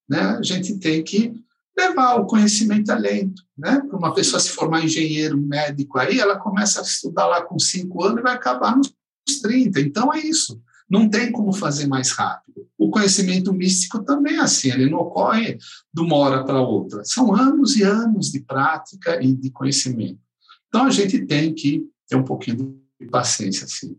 Né? 0.10 0.22
A 0.22 0.42
gente 0.42 0.80
tem 0.80 1.04
que 1.04 1.34
levar 1.78 2.16
o 2.16 2.26
conhecimento 2.26 2.92
além. 2.92 3.34
Né? 3.58 3.82
Para 3.88 3.98
uma 3.98 4.14
pessoa 4.14 4.40
se 4.40 4.50
formar 4.50 4.84
engenheiro, 4.84 5.38
médico, 5.38 5.98
aí 6.00 6.20
ela 6.20 6.38
começa 6.38 6.80
a 6.80 6.84
estudar 6.84 7.28
lá 7.28 7.42
com 7.42 7.58
cinco 7.60 8.04
anos 8.04 8.20
e 8.20 8.24
vai 8.24 8.34
acabar 8.34 8.76
nos 8.76 8.94
30. 9.42 9.80
Então 9.80 10.14
é 10.14 10.20
isso. 10.20 10.62
Não 10.90 11.10
tem 11.10 11.32
como 11.32 11.54
fazer 11.54 11.88
mais 11.88 12.12
rápido. 12.12 12.68
O 12.78 12.90
conhecimento 12.90 13.54
místico 13.54 14.04
também 14.04 14.36
é 14.36 14.42
assim, 14.42 14.70
ele 14.70 14.90
não 14.90 15.00
ocorre 15.00 15.58
de 15.94 16.02
uma 16.02 16.16
hora 16.18 16.44
para 16.44 16.62
outra. 16.62 17.04
São 17.04 17.34
anos 17.34 17.76
e 17.76 17.84
anos 17.84 18.32
de 18.32 18.42
prática 18.42 19.22
e 19.24 19.34
de 19.34 19.50
conhecimento. 19.50 20.20
Então 20.68 20.86
a 20.86 20.92
gente 20.92 21.26
tem 21.26 21.54
que 21.54 21.88
ter 22.08 22.16
um 22.16 22.24
pouquinho 22.24 22.80
de 23.00 23.08
paciência, 23.08 23.66
sim. 23.68 23.98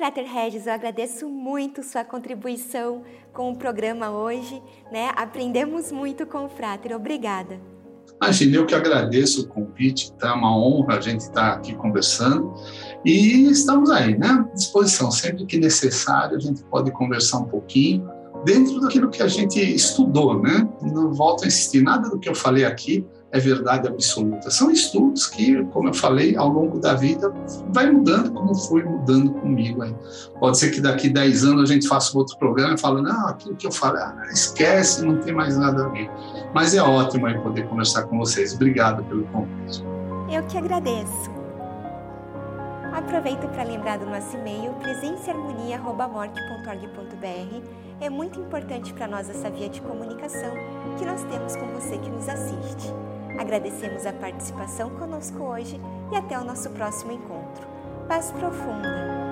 Frater 0.00 0.24
Regis, 0.24 0.66
eu 0.66 0.72
agradeço 0.72 1.28
muito 1.28 1.82
sua 1.82 2.02
contribuição 2.02 3.02
com 3.34 3.52
o 3.52 3.54
programa 3.54 4.10
hoje. 4.10 4.62
Né? 4.90 5.10
Aprendemos 5.14 5.92
muito 5.92 6.24
com 6.24 6.46
o 6.46 6.48
Frater. 6.48 6.96
Obrigada. 6.96 7.60
Imagina, 8.16 8.56
eu 8.56 8.64
que 8.64 8.74
agradeço 8.74 9.42
o 9.42 9.48
convite, 9.48 10.10
tá? 10.14 10.34
uma 10.34 10.56
honra 10.56 10.96
a 10.96 11.00
gente 11.02 11.20
estar 11.20 11.52
aqui 11.52 11.74
conversando. 11.74 12.54
E 13.04 13.50
estamos 13.50 13.90
aí, 13.90 14.16
né? 14.16 14.26
À 14.26 14.54
disposição. 14.54 15.10
Sempre 15.10 15.44
que 15.44 15.58
necessário, 15.58 16.38
a 16.38 16.40
gente 16.40 16.64
pode 16.64 16.90
conversar 16.92 17.40
um 17.40 17.48
pouquinho 17.48 18.08
dentro 18.46 18.80
daquilo 18.80 19.10
que 19.10 19.22
a 19.22 19.28
gente 19.28 19.60
estudou, 19.60 20.40
né? 20.40 20.66
Não 20.80 21.12
volto 21.12 21.44
a 21.44 21.46
insistir, 21.46 21.82
nada 21.82 22.08
do 22.08 22.18
que 22.18 22.26
eu 22.26 22.34
falei 22.34 22.64
aqui 22.64 23.06
é 23.32 23.38
verdade 23.38 23.86
absoluta. 23.86 24.50
São 24.50 24.70
estudos 24.70 25.26
que, 25.26 25.64
como 25.66 25.88
eu 25.88 25.94
falei, 25.94 26.36
ao 26.36 26.48
longo 26.48 26.78
da 26.78 26.94
vida 26.94 27.32
vai 27.68 27.90
mudando, 27.90 28.32
como 28.32 28.54
foi 28.54 28.82
mudando 28.82 29.32
comigo. 29.34 29.84
Pode 30.38 30.58
ser 30.58 30.70
que 30.70 30.80
daqui 30.80 31.08
10 31.08 31.44
anos 31.44 31.70
a 31.70 31.72
gente 31.72 31.86
faça 31.86 32.16
outro 32.16 32.36
programa 32.38 32.74
e 32.74 32.78
fale, 32.78 33.02
não, 33.02 33.28
aquilo 33.28 33.54
que 33.54 33.66
eu 33.66 33.72
falei, 33.72 34.02
ah, 34.02 34.26
esquece, 34.32 35.04
não 35.04 35.18
tem 35.18 35.32
mais 35.32 35.56
nada 35.56 35.84
a 35.84 35.88
ver. 35.88 36.10
Mas 36.52 36.74
é 36.74 36.82
ótimo 36.82 37.26
aí 37.26 37.38
poder 37.38 37.68
conversar 37.68 38.04
com 38.04 38.18
vocês. 38.18 38.54
Obrigado 38.54 39.04
pelo 39.04 39.24
convite. 39.26 39.84
Eu 40.28 40.44
que 40.46 40.58
agradeço. 40.58 41.30
Aproveito 42.92 43.46
para 43.48 43.62
lembrar 43.62 43.98
do 43.98 44.06
nosso 44.06 44.36
e-mail 44.36 44.72
presenceharmonia.org.br. 44.74 47.64
É 48.00 48.10
muito 48.10 48.40
importante 48.40 48.92
para 48.92 49.06
nós 49.06 49.30
essa 49.30 49.48
via 49.50 49.68
de 49.68 49.80
comunicação 49.80 50.52
que 50.98 51.04
nós 51.04 51.22
temos 51.24 51.54
com 51.54 51.66
você 51.68 51.98
que 51.98 52.10
nos 52.10 52.28
assiste. 52.28 52.92
Agradecemos 53.38 54.06
a 54.06 54.12
participação 54.12 54.90
conosco 54.90 55.42
hoje 55.42 55.80
e 56.12 56.16
até 56.16 56.38
o 56.38 56.44
nosso 56.44 56.70
próximo 56.70 57.12
encontro. 57.12 57.66
Paz 58.08 58.30
profunda! 58.32 59.29